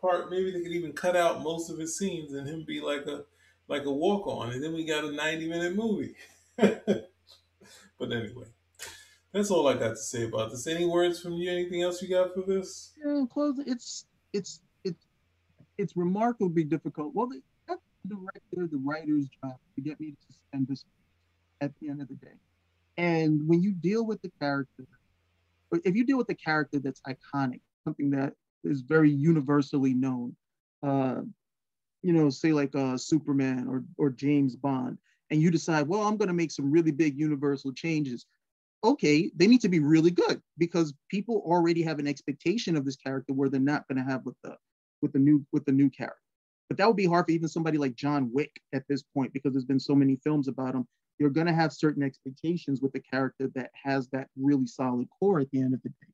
[0.00, 3.06] part, maybe they could even cut out most of his scenes and him be like
[3.06, 3.24] a
[3.68, 6.14] like a walk on, and then we got a ninety minute movie.
[6.56, 7.10] but
[8.00, 8.46] anyway,
[9.32, 10.66] that's all I got to say about this.
[10.66, 11.50] Any words from you?
[11.50, 12.92] Anything else you got for this?
[13.04, 13.58] Yeah, close.
[13.66, 15.06] It's it's it's
[15.78, 17.12] it's remarkably difficult.
[17.14, 17.76] Well, the, the
[18.14, 20.84] director, the writer's job to get me to suspend this
[21.60, 22.36] at the end of the day.
[22.98, 24.86] And when you deal with the character,
[25.84, 30.36] if you deal with a character that's iconic, something that is very universally known,
[30.82, 31.22] uh,
[32.02, 34.98] you know, say like uh, Superman or or James Bond,
[35.30, 38.26] and you decide, well, I'm going to make some really big universal changes.
[38.84, 42.96] Okay, they need to be really good because people already have an expectation of this
[42.96, 44.56] character where they're not going to have with the
[45.02, 46.20] with the new with the new character.
[46.68, 49.52] But that would be hard for even somebody like John Wick at this point because
[49.52, 50.86] there's been so many films about him.
[51.18, 55.40] You're going to have certain expectations with a character that has that really solid core
[55.40, 56.12] at the end of the day.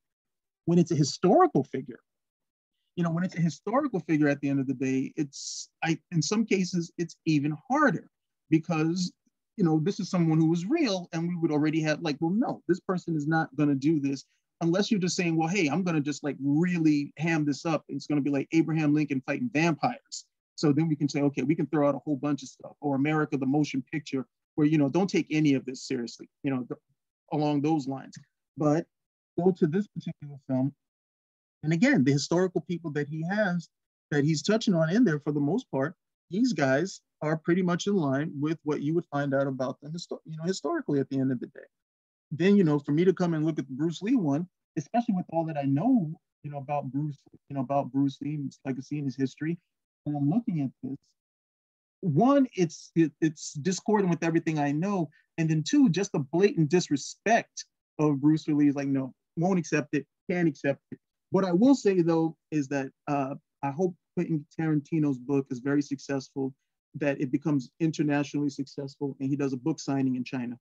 [0.65, 1.99] When it's a historical figure,
[2.95, 5.97] you know, when it's a historical figure at the end of the day, it's I
[6.11, 8.07] in some cases it's even harder
[8.49, 9.11] because
[9.57, 12.31] you know this is someone who was real and we would already have like well
[12.31, 14.25] no this person is not going to do this
[14.61, 17.83] unless you're just saying well hey i'm going to just like really ham this up
[17.87, 20.25] it's going to be like abraham lincoln fighting vampires
[20.55, 22.73] so then we can say okay we can throw out a whole bunch of stuff
[22.81, 24.25] or america the motion picture
[24.55, 26.79] where you know don't take any of this seriously you know th-
[27.31, 28.15] along those lines
[28.57, 28.85] but
[29.39, 30.73] go to this particular film
[31.63, 33.69] and again the historical people that he has
[34.11, 35.95] that he's touching on in there for the most part
[36.29, 39.93] these guys are pretty much in line with what you would find out about them,
[40.25, 41.67] you know, historically at the end of the day.
[42.31, 44.47] Then, you know, for me to come and look at the Bruce Lee one,
[44.77, 46.11] especially with all that I know,
[46.43, 49.57] you know, about Bruce, you know, about Bruce lee's legacy and his history,
[50.05, 50.97] and I'm looking at this.
[52.03, 56.69] One, it's it, it's discordant with everything I know, and then two, just the blatant
[56.69, 57.65] disrespect
[57.97, 60.99] of Bruce Lee is like, no, won't accept it, can't accept it.
[61.31, 65.81] What I will say though is that uh, I hope Quentin Tarantino's book is very
[65.81, 66.53] successful,
[66.95, 70.59] that it becomes internationally successful, and he does a book signing in China.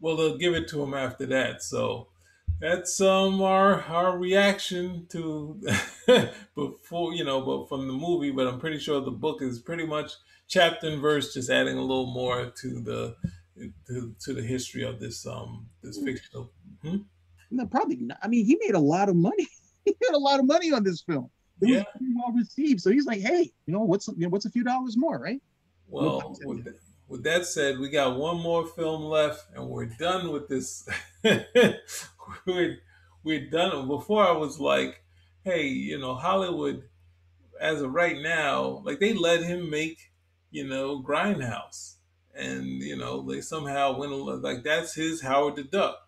[0.00, 1.64] Well, they'll give it to him after that.
[1.64, 2.09] So
[2.60, 5.60] that's um our our reaction to
[6.54, 8.30] before you know, but from the movie.
[8.30, 10.12] But I'm pretty sure the book is pretty much
[10.48, 13.16] chapter and verse, just adding a little more to the
[13.86, 16.50] to, to the history of this um this fictional.
[16.82, 16.98] Hmm?
[17.50, 18.18] No, probably not.
[18.22, 19.46] I mean, he made a lot of money.
[19.84, 21.30] he made a lot of money on this film.
[21.60, 21.76] It Yeah.
[21.78, 22.80] was pretty well received.
[22.80, 25.40] So he's like, hey, you know, what's you know, what's a few dollars more, right?
[25.88, 26.76] Well, with, th-
[27.08, 30.88] with that said, we got one more film left, and we're done with this.
[32.46, 32.78] we're,
[33.24, 33.86] we're done.
[33.88, 35.02] Before I was like,
[35.44, 36.84] hey, you know, Hollywood,
[37.60, 40.12] as of right now, like they let him make,
[40.50, 41.96] you know, Grindhouse,
[42.34, 44.12] and you know, they somehow went
[44.42, 45.98] like that's his Howard the Duck.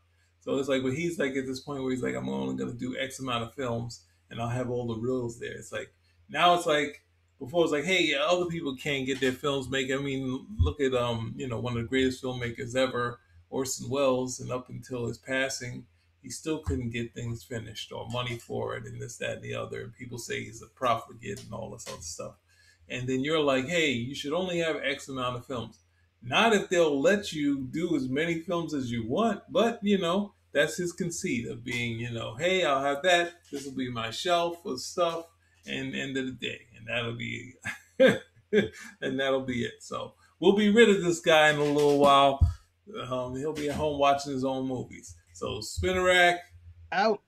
[0.41, 2.73] So it's like, but he's like at this point where he's like, I'm only gonna
[2.77, 5.53] do X amount of films, and I'll have all the reels there.
[5.53, 5.93] It's like
[6.29, 7.03] now it's like
[7.39, 9.93] before it's like, hey, yeah, other people can't get their films made.
[9.93, 13.20] I mean, look at um, you know, one of the greatest filmmakers ever,
[13.51, 15.87] Orson Welles, and up until his passing,
[16.23, 19.55] he still couldn't get things finished or money for it, and this, that, and the
[19.55, 19.81] other.
[19.81, 22.35] And people say he's a profligate and all this other stuff.
[22.89, 25.81] And then you're like, hey, you should only have X amount of films.
[26.23, 30.35] Not if they'll let you do as many films as you want, but you know,
[30.53, 33.33] that's his conceit of being, you know, hey, I'll have that.
[33.51, 35.27] This will be my shelf of stuff,
[35.66, 37.55] and end of the day, and that'll be,
[37.99, 39.75] and that'll be it.
[39.81, 42.41] So we'll be rid of this guy in a little while.
[43.09, 45.16] Um, he'll be at home watching his own movies.
[45.43, 46.36] So Spinnerrack,
[46.93, 47.20] Out.